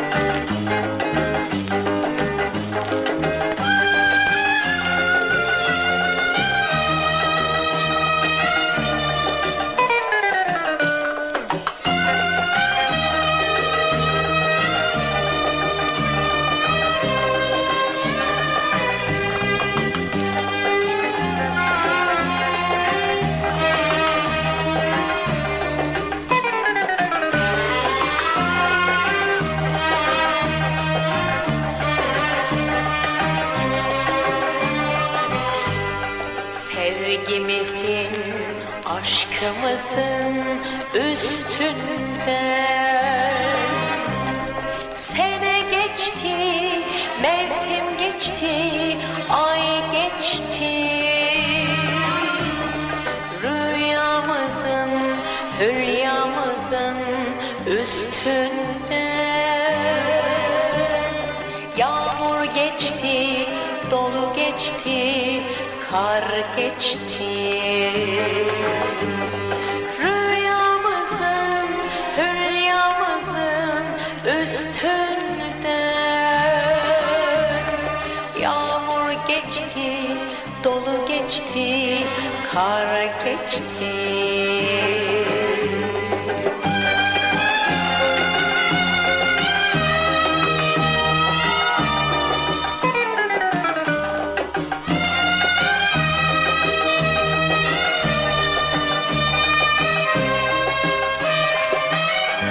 kar 82.58 83.10
geçti 83.24 83.86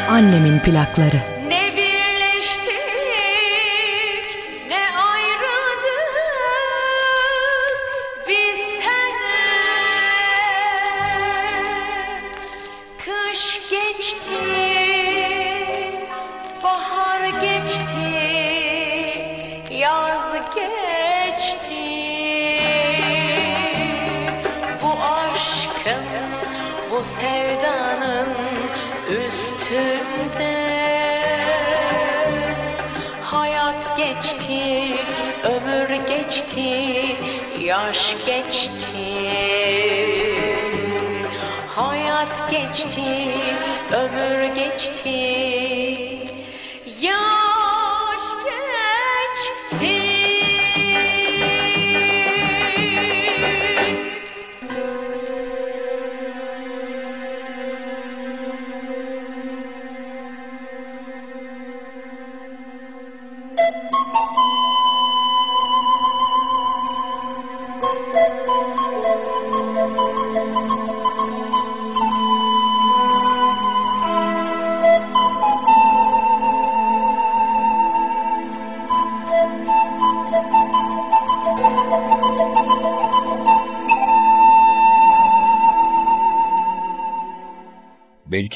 Annemin 0.09 0.59
plakları. 0.59 1.36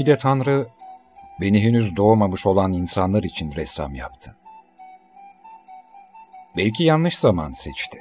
Belki 0.00 0.12
de 0.12 0.18
Tanrı 0.18 0.68
beni 1.40 1.62
henüz 1.62 1.96
doğmamış 1.96 2.46
olan 2.46 2.72
insanlar 2.72 3.22
için 3.22 3.52
ressam 3.52 3.94
yaptı. 3.94 4.36
Belki 6.56 6.84
yanlış 6.84 7.18
zaman 7.18 7.52
seçti. 7.52 7.98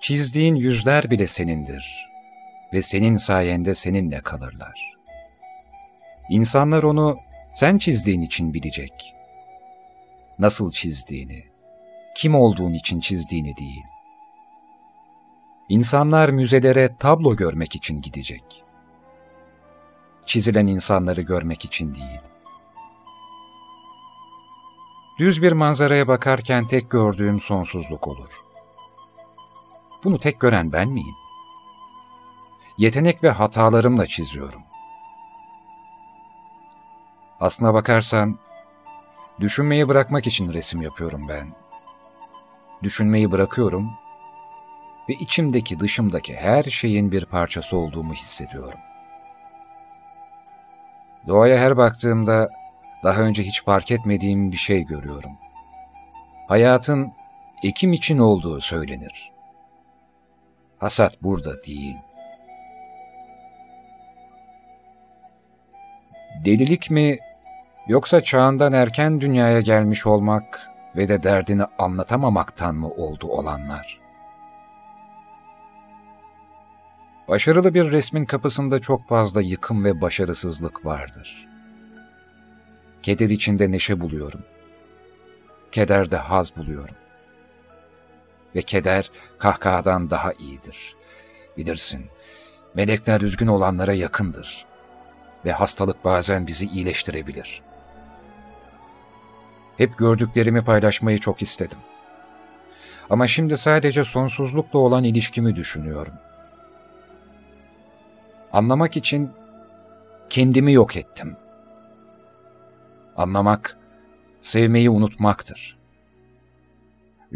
Çizdiğin 0.00 0.54
yüzler 0.54 1.10
bile 1.10 1.26
senindir 1.26 2.08
ve 2.72 2.82
senin 2.82 3.16
sayende 3.16 3.74
seninle 3.74 4.20
kalırlar. 4.20 4.94
İnsanlar 6.30 6.82
onu 6.82 7.18
sen 7.52 7.78
çizdiğin 7.78 8.22
için 8.22 8.54
bilecek. 8.54 9.14
Nasıl 10.38 10.72
çizdiğini, 10.72 11.44
kim 12.16 12.34
olduğun 12.34 12.72
için 12.72 13.00
çizdiğini 13.00 13.56
değil. 13.56 13.84
İnsanlar 15.68 16.28
müzelere 16.28 16.96
tablo 16.98 17.36
görmek 17.36 17.76
için 17.76 18.02
gidecek. 18.02 18.64
Çizilen 20.26 20.66
insanları 20.66 21.20
görmek 21.20 21.64
için 21.64 21.94
değil. 21.94 22.20
Düz 25.18 25.42
bir 25.42 25.52
manzaraya 25.52 26.08
bakarken 26.08 26.66
tek 26.66 26.90
gördüğüm 26.90 27.40
sonsuzluk 27.40 28.08
olur. 28.08 28.42
Bunu 30.04 30.20
tek 30.20 30.40
gören 30.40 30.72
ben 30.72 30.88
miyim? 30.88 31.14
Yetenek 32.78 33.24
ve 33.24 33.30
hatalarımla 33.30 34.06
çiziyorum. 34.06 34.62
Aslına 37.40 37.74
bakarsan, 37.74 38.38
düşünmeyi 39.40 39.88
bırakmak 39.88 40.26
için 40.26 40.52
resim 40.52 40.82
yapıyorum 40.82 41.28
ben. 41.28 41.54
Düşünmeyi 42.82 43.30
bırakıyorum 43.30 43.90
ve 45.08 45.12
içimdeki 45.14 45.80
dışımdaki 45.80 46.36
her 46.36 46.62
şeyin 46.62 47.12
bir 47.12 47.24
parçası 47.24 47.76
olduğumu 47.76 48.14
hissediyorum. 48.14 48.78
Doğaya 51.28 51.58
her 51.58 51.76
baktığımda 51.76 52.48
daha 53.04 53.20
önce 53.20 53.42
hiç 53.42 53.64
fark 53.64 53.90
etmediğim 53.90 54.52
bir 54.52 54.56
şey 54.56 54.84
görüyorum. 54.84 55.32
Hayatın 56.48 57.12
ekim 57.62 57.92
için 57.92 58.18
olduğu 58.18 58.60
söylenir. 58.60 59.32
Hasat 60.78 61.22
burada 61.22 61.62
değil. 61.64 61.96
Delilik 66.44 66.90
mi 66.90 67.18
yoksa 67.88 68.20
çağından 68.20 68.72
erken 68.72 69.20
dünyaya 69.20 69.60
gelmiş 69.60 70.06
olmak 70.06 70.70
ve 70.96 71.08
de 71.08 71.22
derdini 71.22 71.64
anlatamamaktan 71.78 72.74
mı 72.74 72.88
oldu 72.88 73.26
olanlar? 73.26 74.01
Başarılı 77.32 77.74
bir 77.74 77.92
resmin 77.92 78.24
kapısında 78.24 78.80
çok 78.80 79.08
fazla 79.08 79.42
yıkım 79.42 79.84
ve 79.84 80.00
başarısızlık 80.00 80.86
vardır. 80.86 81.48
Keder 83.02 83.30
içinde 83.30 83.70
neşe 83.70 84.00
buluyorum. 84.00 84.40
Kederde 85.72 86.16
haz 86.16 86.56
buluyorum. 86.56 86.94
Ve 88.54 88.62
keder 88.62 89.10
kahkahadan 89.38 90.10
daha 90.10 90.32
iyidir. 90.32 90.96
Bilirsin, 91.56 92.04
melekler 92.74 93.20
üzgün 93.20 93.46
olanlara 93.46 93.92
yakındır. 93.92 94.66
Ve 95.44 95.52
hastalık 95.52 96.04
bazen 96.04 96.46
bizi 96.46 96.66
iyileştirebilir. 96.66 97.62
Hep 99.76 99.98
gördüklerimi 99.98 100.64
paylaşmayı 100.64 101.18
çok 101.18 101.42
istedim. 101.42 101.78
Ama 103.10 103.26
şimdi 103.26 103.58
sadece 103.58 104.04
sonsuzlukla 104.04 104.78
olan 104.78 105.04
ilişkimi 105.04 105.56
düşünüyorum. 105.56 106.14
Anlamak 108.52 108.96
için 108.96 109.30
kendimi 110.30 110.72
yok 110.72 110.96
ettim. 110.96 111.36
Anlamak, 113.16 113.78
sevmeyi 114.40 114.90
unutmaktır. 114.90 115.78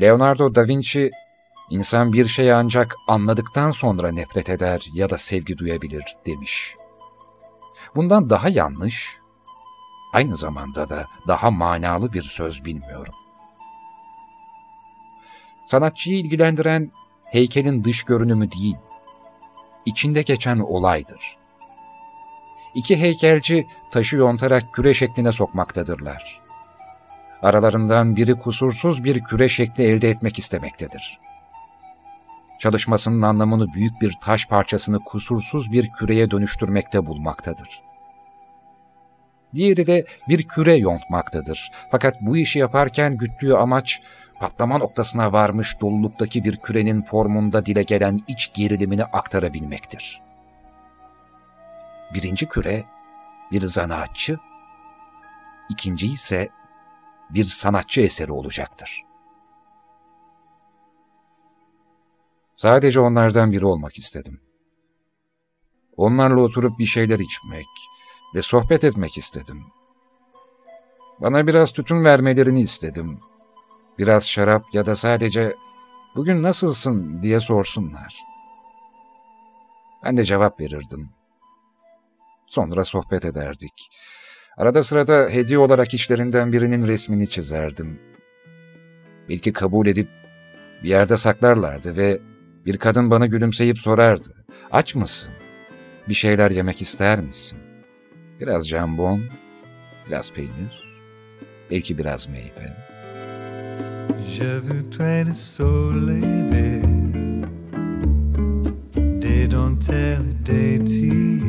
Leonardo 0.00 0.54
da 0.54 0.68
Vinci, 0.68 1.10
insan 1.70 2.12
bir 2.12 2.26
şeyi 2.26 2.54
ancak 2.54 2.96
anladıktan 3.08 3.70
sonra 3.70 4.12
nefret 4.12 4.50
eder 4.50 4.86
ya 4.94 5.10
da 5.10 5.18
sevgi 5.18 5.58
duyabilir 5.58 6.04
demiş. 6.26 6.74
Bundan 7.94 8.30
daha 8.30 8.48
yanlış, 8.48 9.18
aynı 10.12 10.36
zamanda 10.36 10.88
da 10.88 11.06
daha 11.28 11.50
manalı 11.50 12.12
bir 12.12 12.22
söz 12.22 12.64
bilmiyorum. 12.64 13.14
Sanatçıyı 15.66 16.18
ilgilendiren 16.18 16.90
heykelin 17.24 17.84
dış 17.84 18.02
görünümü 18.02 18.52
değil, 18.52 18.76
içinde 19.86 20.22
geçen 20.22 20.58
olaydır. 20.58 21.36
İki 22.74 22.96
heykelci 22.96 23.66
taşı 23.90 24.16
yontarak 24.16 24.72
küre 24.72 24.94
şekline 24.94 25.32
sokmaktadırlar. 25.32 26.40
Aralarından 27.42 28.16
biri 28.16 28.34
kusursuz 28.34 29.04
bir 29.04 29.24
küre 29.24 29.48
şekli 29.48 29.84
elde 29.84 30.10
etmek 30.10 30.38
istemektedir. 30.38 31.20
Çalışmasının 32.58 33.22
anlamını 33.22 33.72
büyük 33.72 34.00
bir 34.00 34.12
taş 34.22 34.46
parçasını 34.46 35.00
kusursuz 35.04 35.72
bir 35.72 35.88
küreye 35.92 36.30
dönüştürmekte 36.30 37.06
bulmaktadır. 37.06 37.85
Diğeri 39.54 39.86
de 39.86 40.04
bir 40.28 40.48
küre 40.48 40.74
yontmaktadır. 40.74 41.70
Fakat 41.90 42.16
bu 42.20 42.36
işi 42.36 42.58
yaparken 42.58 43.16
güttüğü 43.16 43.54
amaç 43.54 44.02
patlama 44.40 44.78
noktasına 44.78 45.32
varmış 45.32 45.80
doluluktaki 45.80 46.44
bir 46.44 46.56
kürenin 46.56 47.02
formunda 47.02 47.66
dile 47.66 47.82
gelen 47.82 48.20
iç 48.28 48.52
gerilimini 48.54 49.04
aktarabilmektir. 49.04 50.22
Birinci 52.14 52.48
küre 52.48 52.84
bir 53.52 53.66
zanaatçı, 53.66 54.38
ikinci 55.70 56.06
ise 56.06 56.48
bir 57.30 57.44
sanatçı 57.44 58.00
eseri 58.00 58.32
olacaktır. 58.32 59.02
Sadece 62.54 63.00
onlardan 63.00 63.52
biri 63.52 63.66
olmak 63.66 63.98
istedim. 63.98 64.40
Onlarla 65.96 66.40
oturup 66.40 66.78
bir 66.78 66.86
şeyler 66.86 67.18
içmek 67.18 67.66
ve 68.34 68.42
sohbet 68.42 68.84
etmek 68.84 69.18
istedim. 69.18 69.64
Bana 71.20 71.46
biraz 71.46 71.72
tütün 71.72 72.04
vermelerini 72.04 72.60
istedim. 72.60 73.20
Biraz 73.98 74.28
şarap 74.28 74.64
ya 74.72 74.86
da 74.86 74.96
sadece 74.96 75.54
bugün 76.16 76.42
nasılsın 76.42 77.22
diye 77.22 77.40
sorsunlar. 77.40 78.16
Ben 80.04 80.16
de 80.16 80.24
cevap 80.24 80.60
verirdim. 80.60 81.10
Sonra 82.46 82.84
sohbet 82.84 83.24
ederdik. 83.24 83.90
Arada 84.56 84.82
sırada 84.82 85.28
hediye 85.28 85.58
olarak 85.58 85.94
işlerinden 85.94 86.52
birinin 86.52 86.86
resmini 86.86 87.28
çizerdim. 87.28 88.00
Belki 89.28 89.52
kabul 89.52 89.86
edip 89.86 90.08
bir 90.82 90.88
yerde 90.88 91.16
saklarlardı 91.16 91.96
ve 91.96 92.20
bir 92.66 92.76
kadın 92.76 93.10
bana 93.10 93.26
gülümseyip 93.26 93.78
sorardı. 93.78 94.44
Aç 94.70 94.94
mısın? 94.94 95.30
Bir 96.08 96.14
şeyler 96.14 96.50
yemek 96.50 96.82
ister 96.82 97.20
misin? 97.20 97.65
Biraz 98.40 98.68
jambon, 98.68 99.20
biraz 100.06 100.32
peynir, 100.32 100.84
belki 101.70 101.98
biraz 101.98 102.28
meyve. 102.28 102.76
Vu 104.40 104.90
toi 104.90 105.24
le 105.24 105.34
soleil 105.34 106.80
des 109.20 109.50
dentelles 109.50 110.34
d'étier, 110.44 111.40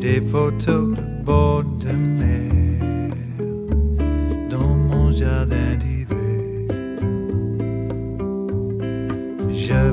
des 0.00 0.20
photos 0.20 0.96
de 0.96 1.24
bord 1.26 1.64
de 1.80 1.92
mer 1.92 3.12
dans 4.50 4.76
mon 4.76 5.12
jardin 5.12 5.76
d'hiver. 5.80 6.68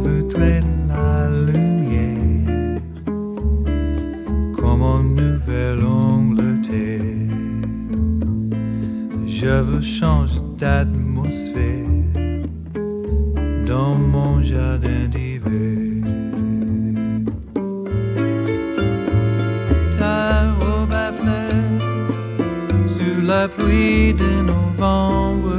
Vu 0.03 0.27
toi 0.27 0.61
la 0.89 1.29
lumière 1.29 1.64
Je 9.45 9.61
veux 9.61 9.81
changer 9.81 10.39
d'atmosphère 10.57 11.85
dans 13.67 13.93
mon 13.93 14.41
jardin 14.41 15.05
d'hiver. 15.07 16.01
Ta 19.99 20.51
robe 20.59 20.91
à 20.91 21.11
fleurs 21.19 22.89
sous 22.89 23.21
la 23.23 23.47
pluie 23.47 24.15
de 24.15 24.31
novembre. 24.51 25.53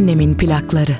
Annemin 0.00 0.34
plakları. 0.34 0.96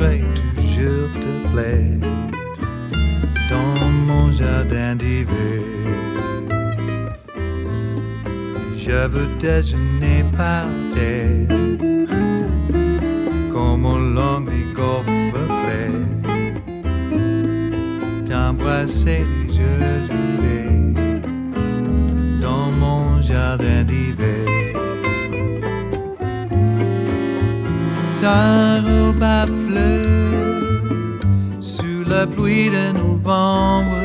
Toujours 0.00 1.10
te 1.20 1.48
plaire 1.52 2.00
dans 3.50 3.90
mon 4.06 4.32
jardin 4.32 4.96
d'hiver. 4.96 5.60
Je 8.78 9.06
veux 9.06 9.28
déjeuner 9.38 10.24
par 10.36 10.66
terre 10.94 11.48
comme 13.52 13.84
au 13.84 13.98
long 13.98 14.40
des 14.40 14.64
golfes 14.74 15.32
clairs 15.62 16.10
t'embrasser 18.24 19.24
fluir 32.40 32.72
no 32.94 33.16
vão. 33.18 33.99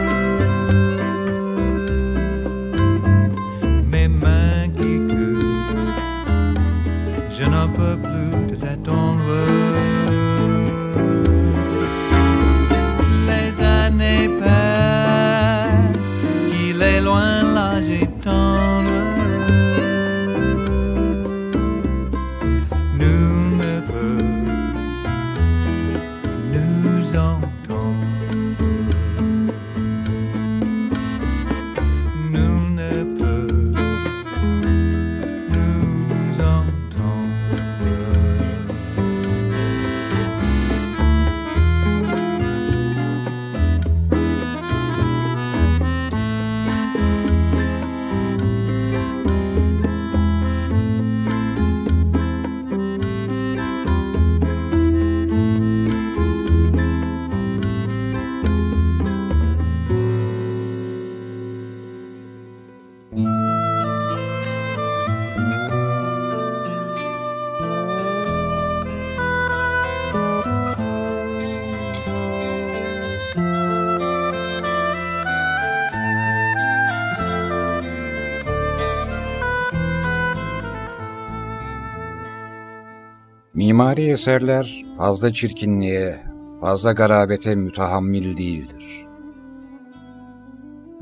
Mimari 83.85 84.09
eserler 84.09 84.85
fazla 84.97 85.33
çirkinliğe, 85.33 86.19
fazla 86.61 86.91
garabete 86.91 87.55
mütehammil 87.55 88.37
değildir. 88.37 89.05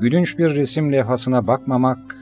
Gülünç 0.00 0.38
bir 0.38 0.54
resim 0.54 0.92
levhasına 0.92 1.46
bakmamak, 1.46 2.16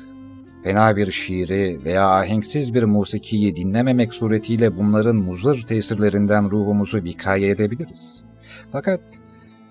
fena 0.65 0.97
bir 0.97 1.13
şiiri 1.13 1.85
veya 1.85 2.09
ahenksiz 2.09 2.75
bir 2.75 2.83
musikiyi 2.83 3.57
dinlememek 3.57 4.15
suretiyle 4.15 4.77
bunların 4.77 5.17
muzır 5.17 5.63
tesirlerinden 5.63 6.51
ruhumuzu 6.51 7.05
vikaye 7.05 7.51
edebiliriz. 7.51 8.23
Fakat 8.73 9.01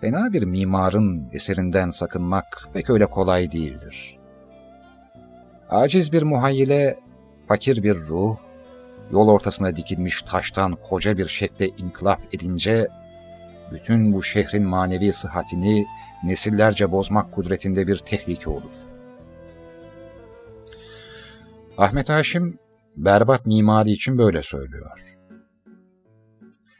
fena 0.01 0.33
bir 0.33 0.43
mimarın 0.43 1.29
eserinden 1.31 1.89
sakınmak 1.89 2.69
pek 2.73 2.89
öyle 2.89 3.05
kolay 3.05 3.51
değildir. 3.51 4.19
Aciz 5.69 6.13
bir 6.13 6.23
muhayyile, 6.23 6.99
fakir 7.47 7.83
bir 7.83 7.95
ruh, 7.95 8.37
yol 9.11 9.27
ortasına 9.27 9.75
dikilmiş 9.75 10.21
taştan 10.21 10.75
koca 10.75 11.17
bir 11.17 11.27
şekle 11.27 11.67
inkılap 11.67 12.21
edince, 12.33 12.87
bütün 13.71 14.13
bu 14.13 14.23
şehrin 14.23 14.67
manevi 14.67 15.13
sıhhatini 15.13 15.85
nesillerce 16.23 16.91
bozmak 16.91 17.31
kudretinde 17.31 17.87
bir 17.87 17.97
tehlike 17.97 18.49
olur. 18.49 18.71
Ahmet 21.77 22.09
Haşim, 22.09 22.59
berbat 22.97 23.45
mimari 23.45 23.91
için 23.91 24.17
böyle 24.17 24.43
söylüyor. 24.43 25.17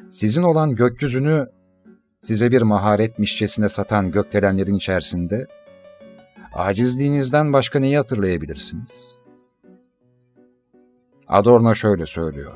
Sizin 0.09 0.43
olan 0.43 0.75
gökyüzünü 0.75 1.47
size 2.21 2.51
bir 2.51 2.61
maharetmişçesine 2.61 3.69
satan 3.69 4.11
gökdelenlerin 4.11 4.75
içerisinde, 4.75 5.47
acizliğinizden 6.53 7.53
başka 7.53 7.79
neyi 7.79 7.97
hatırlayabilirsiniz?'' 7.97 9.20
Adorno 11.31 11.75
şöyle 11.75 12.05
söylüyor. 12.05 12.53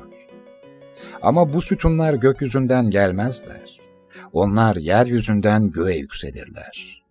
Ama 1.22 1.52
bu 1.52 1.62
sütunlar 1.62 2.14
gökyüzünden 2.14 2.90
gelmezler. 2.90 3.80
Onlar 4.32 4.76
yeryüzünden 4.76 5.70
göğe 5.70 5.96
yükselirler. 5.96 7.02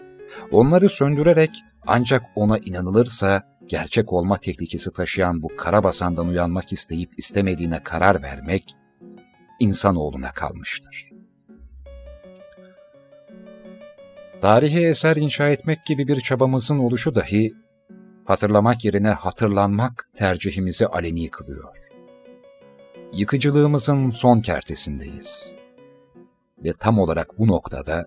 Onları 0.52 0.90
söndürerek 0.90 1.50
ancak 1.88 2.26
ona 2.36 2.58
inanılırsa 2.58 3.44
gerçek 3.68 4.14
olma 4.14 4.38
tehlikesi 4.38 4.94
taşıyan 4.94 5.44
bu 5.44 5.48
karabasandan 5.58 6.28
uyanmak 6.28 6.74
isteyip 6.74 7.20
istemediğine 7.20 7.84
karar 7.84 8.22
vermek 8.22 8.76
insanoğluna 9.60 10.32
kalmıştır. 10.32 11.10
Tarihi 14.42 14.88
eser 14.88 15.16
inşa 15.16 15.50
etmek 15.50 15.86
gibi 15.86 16.08
bir 16.08 16.22
çabamızın 16.22 16.80
oluşu 16.80 17.16
dahi 17.16 17.65
hatırlamak 18.26 18.86
yerine 18.86 19.10
hatırlanmak 19.10 20.10
tercihimizi 20.18 20.88
aleni 20.88 21.30
kılıyor. 21.30 21.78
Yıkıcılığımızın 23.14 24.12
son 24.12 24.42
kertesindeyiz. 24.42 25.50
Ve 26.64 26.74
tam 26.74 27.00
olarak 27.00 27.40
bu 27.40 27.48
noktada 27.48 28.06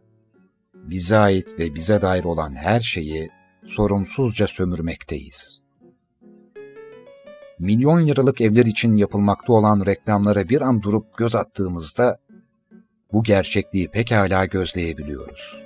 bize 0.74 1.18
ait 1.18 1.58
ve 1.58 1.74
bize 1.74 2.02
dair 2.02 2.24
olan 2.24 2.54
her 2.54 2.80
şeyi 2.80 3.30
sorumsuzca 3.66 4.46
sömürmekteyiz. 4.46 5.60
Milyon 7.58 8.06
liralık 8.06 8.40
evler 8.40 8.66
için 8.66 8.96
yapılmakta 8.96 9.52
olan 9.52 9.86
reklamlara 9.86 10.48
bir 10.48 10.60
an 10.60 10.82
durup 10.82 11.16
göz 11.16 11.34
attığımızda 11.34 12.18
bu 13.12 13.22
gerçekliği 13.22 13.88
pekala 13.88 14.44
gözleyebiliyoruz. 14.44 15.64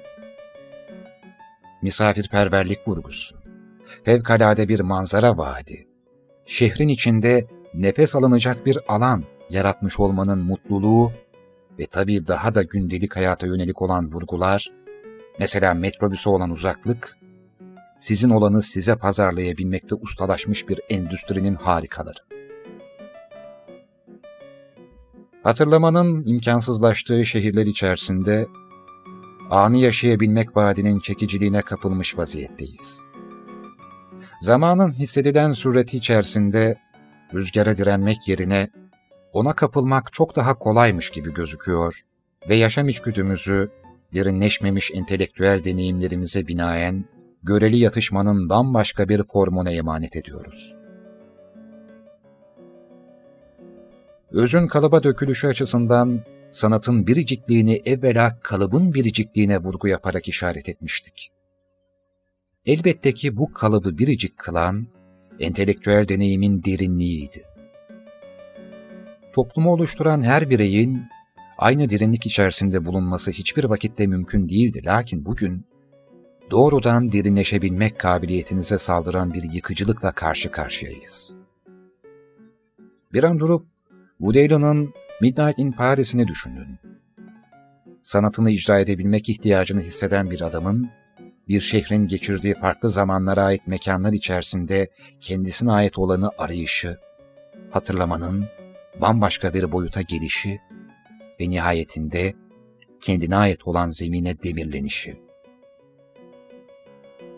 Misafirperverlik 1.82 2.88
vurgusu, 2.88 3.41
fevkalade 4.04 4.68
bir 4.68 4.80
manzara 4.80 5.38
vaadi, 5.38 5.86
şehrin 6.46 6.88
içinde 6.88 7.46
nefes 7.74 8.14
alınacak 8.16 8.66
bir 8.66 8.78
alan 8.88 9.24
yaratmış 9.50 10.00
olmanın 10.00 10.38
mutluluğu 10.38 11.12
ve 11.78 11.86
tabii 11.86 12.26
daha 12.26 12.54
da 12.54 12.62
gündelik 12.62 13.16
hayata 13.16 13.46
yönelik 13.46 13.82
olan 13.82 14.08
vurgular, 14.12 14.72
mesela 15.38 15.74
metrobüse 15.74 16.30
olan 16.30 16.50
uzaklık, 16.50 17.18
sizin 18.00 18.30
olanı 18.30 18.62
size 18.62 18.96
pazarlayabilmekte 18.96 19.94
ustalaşmış 19.94 20.68
bir 20.68 20.80
endüstrinin 20.90 21.54
harikaları. 21.54 22.18
Hatırlamanın 25.42 26.24
imkansızlaştığı 26.26 27.24
şehirler 27.24 27.66
içerisinde 27.66 28.46
anı 29.50 29.76
yaşayabilmek 29.76 30.56
vaadinin 30.56 31.00
çekiciliğine 31.00 31.62
kapılmış 31.62 32.18
vaziyetteyiz. 32.18 33.11
Zamanın 34.42 34.92
hissedilen 34.92 35.52
sureti 35.52 35.96
içerisinde 35.96 36.78
rüzgara 37.34 37.76
direnmek 37.76 38.28
yerine 38.28 38.68
ona 39.32 39.52
kapılmak 39.52 40.12
çok 40.12 40.36
daha 40.36 40.58
kolaymış 40.58 41.10
gibi 41.10 41.34
gözüküyor 41.34 42.00
ve 42.48 42.54
yaşam 42.54 42.88
içgüdümüzü 42.88 43.70
derinleşmemiş 44.14 44.90
entelektüel 44.94 45.64
deneyimlerimize 45.64 46.46
binaen 46.46 47.04
göreli 47.42 47.78
yatışmanın 47.78 48.48
bambaşka 48.48 49.08
bir 49.08 49.22
formuna 49.32 49.70
emanet 49.70 50.16
ediyoruz. 50.16 50.76
Özün 54.30 54.66
kalıba 54.66 55.02
dökülüşü 55.02 55.46
açısından 55.46 56.24
sanatın 56.50 57.06
biricikliğini 57.06 57.82
evvela 57.84 58.38
kalıbın 58.40 58.94
biricikliğine 58.94 59.58
vurgu 59.58 59.88
yaparak 59.88 60.28
işaret 60.28 60.68
etmiştik. 60.68 61.32
Elbette 62.66 63.14
ki 63.14 63.36
bu 63.36 63.52
kalıbı 63.52 63.98
biricik 63.98 64.38
kılan, 64.38 64.86
entelektüel 65.40 66.08
deneyimin 66.08 66.64
derinliğiydi. 66.64 67.44
Toplumu 69.32 69.72
oluşturan 69.72 70.22
her 70.22 70.50
bireyin 70.50 71.02
aynı 71.58 71.90
derinlik 71.90 72.26
içerisinde 72.26 72.84
bulunması 72.84 73.30
hiçbir 73.30 73.64
vakitte 73.64 74.06
mümkün 74.06 74.48
değildi. 74.48 74.82
Lakin 74.86 75.24
bugün 75.24 75.66
doğrudan 76.50 77.12
derinleşebilmek 77.12 77.98
kabiliyetinize 77.98 78.78
saldıran 78.78 79.34
bir 79.34 79.42
yıkıcılıkla 79.42 80.12
karşı 80.12 80.50
karşıyayız. 80.50 81.34
Bir 83.12 83.24
an 83.24 83.38
durup 83.38 83.66
Woody 84.18 84.40
Allen'ın 84.40 84.94
Midnight 85.20 85.58
in 85.58 85.72
Paris'ini 85.72 86.28
düşünün. 86.28 86.78
Sanatını 88.02 88.50
icra 88.50 88.78
edebilmek 88.78 89.28
ihtiyacını 89.28 89.80
hisseden 89.80 90.30
bir 90.30 90.40
adamın, 90.40 90.90
bir 91.52 91.60
şehrin 91.60 92.08
geçirdiği 92.08 92.54
farklı 92.54 92.90
zamanlara 92.90 93.42
ait 93.42 93.66
mekanlar 93.66 94.12
içerisinde 94.12 94.90
kendisine 95.20 95.72
ait 95.72 95.98
olanı 95.98 96.30
arayışı, 96.38 96.98
hatırlamanın 97.70 98.48
bambaşka 99.00 99.54
bir 99.54 99.72
boyuta 99.72 100.02
gelişi 100.02 100.60
ve 101.40 101.50
nihayetinde 101.50 102.34
kendine 103.00 103.36
ait 103.36 103.68
olan 103.68 103.90
zemine 103.90 104.42
demirlenişi. 104.42 105.20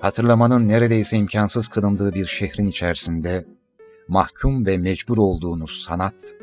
Hatırlamanın 0.00 0.68
neredeyse 0.68 1.16
imkansız 1.16 1.68
kılındığı 1.68 2.14
bir 2.14 2.26
şehrin 2.26 2.66
içerisinde 2.66 3.44
mahkum 4.08 4.66
ve 4.66 4.78
mecbur 4.78 5.18
olduğunuz 5.18 5.84
sanat, 5.84 6.34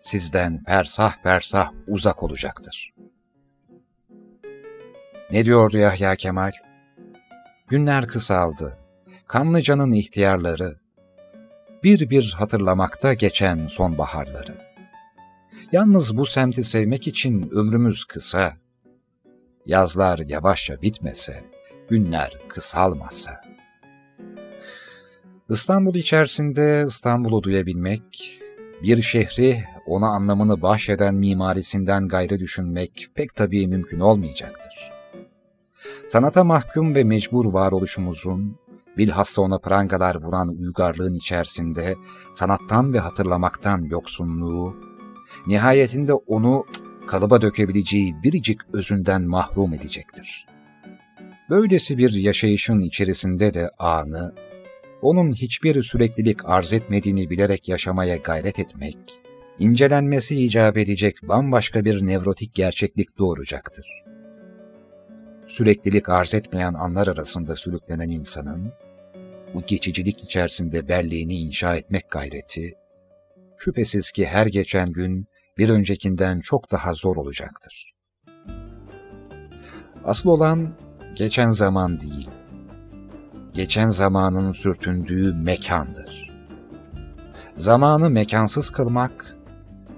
sizden 0.00 0.64
fersah 0.64 1.22
fersah 1.22 1.72
uzak 1.86 2.22
olacaktır. 2.22 2.94
Ne 5.30 5.44
diyordu 5.44 5.78
Yahya 5.78 6.16
Kemal? 6.16 6.52
Günler 7.68 8.06
kısaldı, 8.06 8.78
Kanlıca'nın 9.26 9.92
ihtiyarları, 9.92 10.78
bir 11.82 12.10
bir 12.10 12.34
hatırlamakta 12.38 13.14
geçen 13.14 13.66
sonbaharları. 13.66 14.54
Yalnız 15.72 16.16
bu 16.16 16.26
semti 16.26 16.64
sevmek 16.64 17.06
için 17.06 17.50
ömrümüz 17.50 18.04
kısa, 18.04 18.56
yazlar 19.66 20.18
yavaşça 20.18 20.82
bitmese, 20.82 21.44
günler 21.88 22.38
kısalmasa. 22.48 23.40
İstanbul 25.48 25.94
içerisinde 25.94 26.84
İstanbul'u 26.88 27.42
duyabilmek, 27.42 28.40
bir 28.82 29.02
şehri 29.02 29.64
ona 29.86 30.08
anlamını 30.08 30.62
bahşeden 30.62 31.14
mimarisinden 31.14 32.08
gayrı 32.08 32.38
düşünmek 32.38 33.10
pek 33.14 33.34
tabii 33.34 33.66
mümkün 33.66 34.00
olmayacaktır. 34.00 34.97
Sanata 36.08 36.44
mahkum 36.44 36.94
ve 36.94 37.04
mecbur 37.04 37.52
varoluşumuzun, 37.52 38.56
bilhassa 38.96 39.42
ona 39.42 39.58
prangalar 39.58 40.14
vuran 40.14 40.48
uygarlığın 40.48 41.14
içerisinde 41.14 41.94
sanattan 42.34 42.92
ve 42.92 42.98
hatırlamaktan 42.98 43.82
yoksunluğu, 43.82 44.76
nihayetinde 45.46 46.12
onu 46.12 46.66
kalıba 47.06 47.42
dökebileceği 47.42 48.14
biricik 48.22 48.60
özünden 48.72 49.22
mahrum 49.22 49.74
edecektir. 49.74 50.46
Böylesi 51.50 51.98
bir 51.98 52.12
yaşayışın 52.12 52.80
içerisinde 52.80 53.54
de 53.54 53.70
anı, 53.78 54.34
onun 55.02 55.32
hiçbir 55.32 55.82
süreklilik 55.82 56.48
arz 56.48 56.72
etmediğini 56.72 57.30
bilerek 57.30 57.68
yaşamaya 57.68 58.16
gayret 58.16 58.58
etmek, 58.58 58.98
incelenmesi 59.58 60.40
icap 60.40 60.76
edecek 60.76 61.16
bambaşka 61.22 61.84
bir 61.84 62.06
nevrotik 62.06 62.54
gerçeklik 62.54 63.18
doğuracaktır. 63.18 64.07
Süreklilik 65.48 66.08
arz 66.08 66.34
etmeyen 66.34 66.74
anlar 66.74 67.06
arasında 67.06 67.56
sürüklenen 67.56 68.08
insanın, 68.08 68.72
bu 69.54 69.62
geçicilik 69.66 70.24
içerisinde 70.24 70.88
belleğini 70.88 71.34
inşa 71.34 71.76
etmek 71.76 72.10
gayreti, 72.10 72.72
şüphesiz 73.56 74.12
ki 74.12 74.26
her 74.26 74.46
geçen 74.46 74.92
gün 74.92 75.26
bir 75.58 75.68
öncekinden 75.68 76.40
çok 76.40 76.70
daha 76.70 76.94
zor 76.94 77.16
olacaktır. 77.16 77.92
Asıl 80.04 80.28
olan 80.28 80.74
geçen 81.14 81.50
zaman 81.50 82.00
değil, 82.00 82.30
geçen 83.54 83.88
zamanın 83.88 84.52
sürtündüğü 84.52 85.34
mekandır. 85.34 86.30
Zamanı 87.56 88.10
mekansız 88.10 88.70
kılmak, 88.70 89.36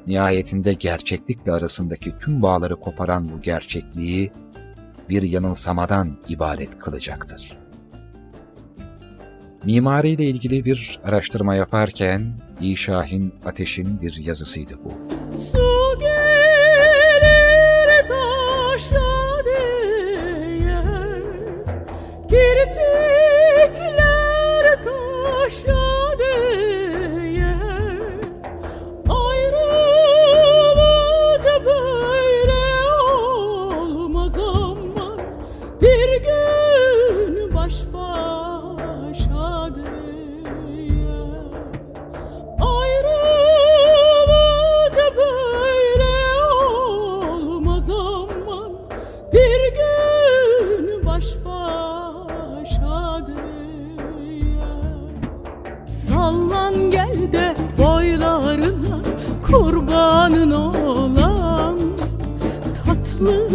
nihayetinde 0.07 0.73
gerçeklikle 0.73 1.53
arasındaki 1.53 2.19
tüm 2.19 2.43
bağları 2.43 2.77
koparan 2.77 3.29
bu 3.29 3.41
gerçekliği 3.41 4.33
bir 5.11 5.23
yanılsamadan 5.23 6.17
ibaret 6.29 6.79
kılacaktır. 6.79 7.59
Mimariyle 9.65 10.25
ilgili 10.25 10.65
bir 10.65 11.01
araştırma 11.05 11.55
yaparken 11.55 12.33
İyi 12.61 12.77
Şahin 12.77 13.35
Ateş'in 13.47 14.01
bir 14.01 14.17
yazısıydı 14.17 14.75
bu. 14.85 14.93
Su 15.53 15.99
gelir 16.01 17.21
taşa 18.09 19.45
değer 19.45 21.23
Kirpikler 22.29 23.10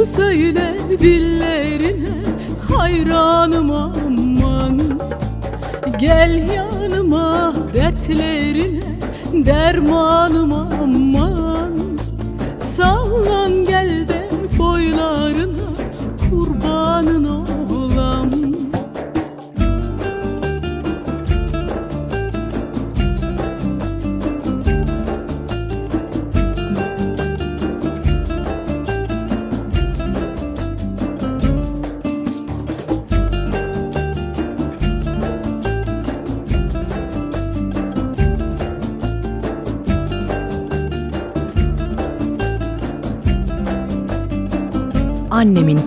Söyle 0.05 0.75
dillerine 0.99 2.23
hayranım 2.71 3.71
aman. 3.71 4.81
Gel 5.99 6.49
yanıma 6.55 7.53
dertlerine 7.73 8.81
dermanım 9.33 10.53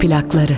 plakları. 0.09 0.57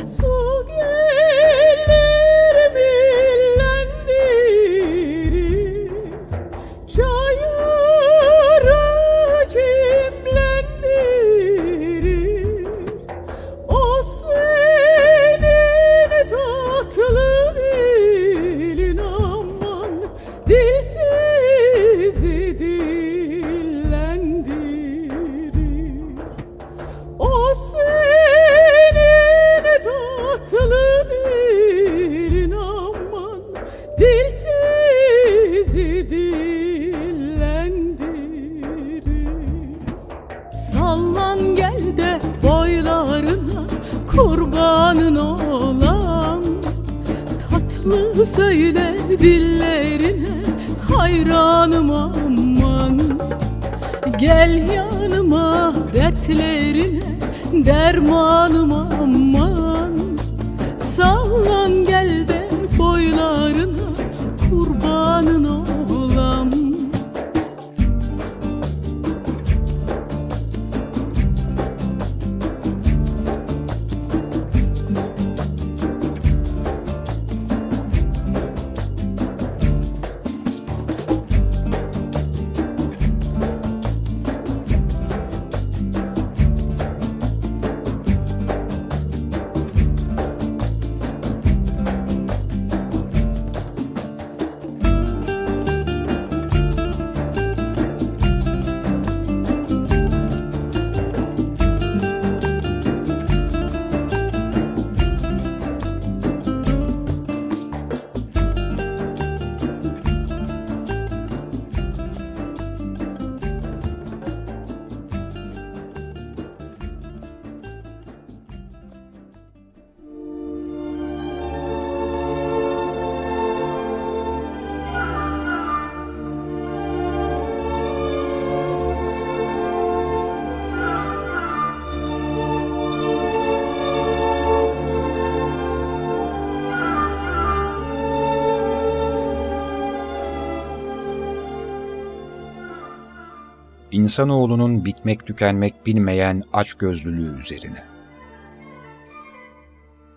İnsanoğlunun 144.11 144.85
bitmek 144.85 145.27
tükenmek 145.27 145.87
bilmeyen 145.87 146.43
açgözlülüğü 146.53 147.39
üzerine. 147.39 147.85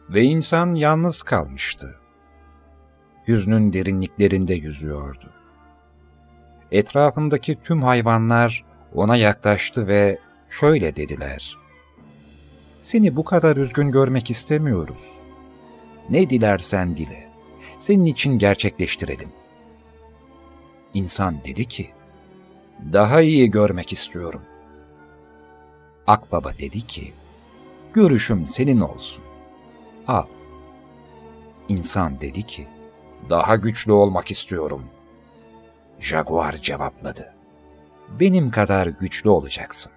Ve 0.09 0.23
insan 0.23 0.75
yalnız 0.75 1.23
kalmıştı. 1.23 1.95
Hüznün 3.27 3.73
derinliklerinde 3.73 4.53
yüzüyordu. 4.53 5.29
Etrafındaki 6.71 7.57
tüm 7.63 7.83
hayvanlar 7.83 8.65
ona 8.93 9.15
yaklaştı 9.15 9.87
ve 9.87 10.19
şöyle 10.49 10.95
dediler. 10.95 11.57
Seni 12.81 13.15
bu 13.15 13.23
kadar 13.23 13.57
üzgün 13.57 13.91
görmek 13.91 14.29
istemiyoruz. 14.29 15.19
Ne 16.09 16.29
dilersen 16.29 16.97
dile. 16.97 17.29
Senin 17.79 18.05
için 18.05 18.37
gerçekleştirelim. 18.37 19.29
İnsan 20.93 21.35
dedi 21.45 21.65
ki, 21.65 21.89
daha 22.93 23.21
iyi 23.21 23.51
görmek 23.51 23.93
istiyorum. 23.93 24.41
Akbaba 26.07 26.53
dedi 26.59 26.87
ki, 26.87 27.13
görüşüm 27.93 28.47
senin 28.47 28.79
olsun. 28.79 29.23
Al. 30.07 30.25
İnsan 31.69 32.21
dedi 32.21 32.43
ki, 32.43 32.67
daha 33.29 33.55
güçlü 33.55 33.91
olmak 33.91 34.31
istiyorum. 34.31 34.83
Jaguar 35.99 36.53
cevapladı. 36.53 37.33
Benim 38.19 38.51
kadar 38.51 38.87
güçlü 38.87 39.29
olacaksın. 39.29 39.91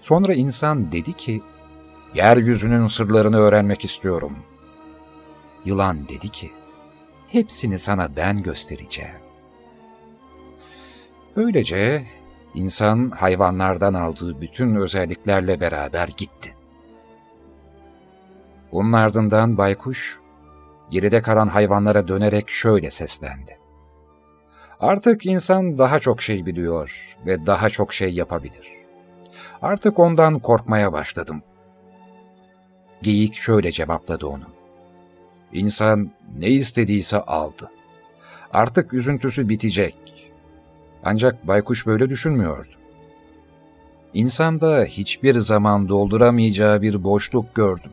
Sonra 0.00 0.34
insan 0.34 0.92
dedi 0.92 1.12
ki, 1.12 1.42
yeryüzünün 2.14 2.86
sırlarını 2.86 3.36
öğrenmek 3.38 3.84
istiyorum. 3.84 4.36
Yılan 5.64 6.08
dedi 6.08 6.28
ki, 6.28 6.50
hepsini 7.28 7.78
sana 7.78 8.16
ben 8.16 8.42
göstereceğim. 8.42 9.27
Böylece 11.38 12.06
insan 12.54 13.10
hayvanlardan 13.10 13.94
aldığı 13.94 14.40
bütün 14.40 14.76
özelliklerle 14.76 15.60
beraber 15.60 16.08
gitti. 16.16 16.54
Bunun 18.72 18.92
ardından 18.92 19.58
baykuş, 19.58 20.20
geride 20.90 21.22
kalan 21.22 21.48
hayvanlara 21.48 22.08
dönerek 22.08 22.50
şöyle 22.50 22.90
seslendi. 22.90 23.58
Artık 24.80 25.26
insan 25.26 25.78
daha 25.78 26.00
çok 26.00 26.22
şey 26.22 26.46
biliyor 26.46 27.16
ve 27.26 27.46
daha 27.46 27.70
çok 27.70 27.94
şey 27.94 28.14
yapabilir. 28.14 28.72
Artık 29.62 29.98
ondan 29.98 30.38
korkmaya 30.38 30.92
başladım. 30.92 31.42
Geyik 33.02 33.34
şöyle 33.34 33.72
cevapladı 33.72 34.26
onu. 34.26 34.44
İnsan 35.52 36.10
ne 36.38 36.48
istediyse 36.48 37.20
aldı. 37.20 37.70
Artık 38.52 38.92
üzüntüsü 38.92 39.48
bitecek. 39.48 40.07
Ancak 41.04 41.46
baykuş 41.46 41.86
böyle 41.86 42.08
düşünmüyordu. 42.08 42.68
İnsanda 44.14 44.84
hiçbir 44.84 45.38
zaman 45.38 45.88
dolduramayacağı 45.88 46.82
bir 46.82 47.04
boşluk 47.04 47.54
gördüm. 47.54 47.92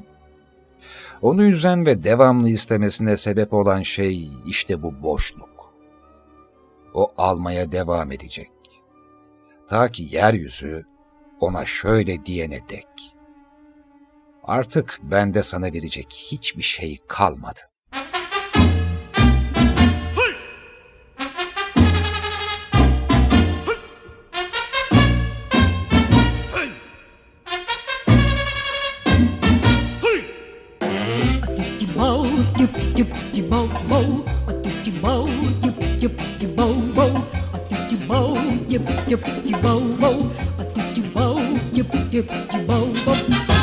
Onu 1.21 1.43
üzen 1.43 1.85
ve 1.85 2.03
devamlı 2.03 2.49
istemesine 2.49 3.17
sebep 3.17 3.53
olan 3.53 3.81
şey 3.81 4.29
işte 4.47 4.83
bu 4.83 5.03
boşluk. 5.03 5.73
O 6.93 7.13
almaya 7.17 7.71
devam 7.71 8.11
edecek. 8.11 8.51
Ta 9.67 9.91
ki 9.91 10.07
yeryüzü 10.11 10.85
ona 11.39 11.65
şöyle 11.65 12.25
diyene 12.25 12.59
dek. 12.69 12.87
Artık 14.43 14.99
bende 15.03 15.43
sana 15.43 15.65
verecek 15.65 16.07
hiçbir 16.31 16.63
şey 16.63 16.99
kalmadı. 17.07 17.59
dip 38.75 38.87
dip 39.07 39.19
dip 39.45 39.57
bo 39.63 39.79
bo, 40.01 40.09
a 40.59 40.63
dip 40.75 40.95
dip 40.95 41.05
bo, 41.13 41.39
dip 41.73 41.87
dip 42.11 42.27
dip 42.51 42.67
bo 42.67 42.87
bo. 43.05 43.54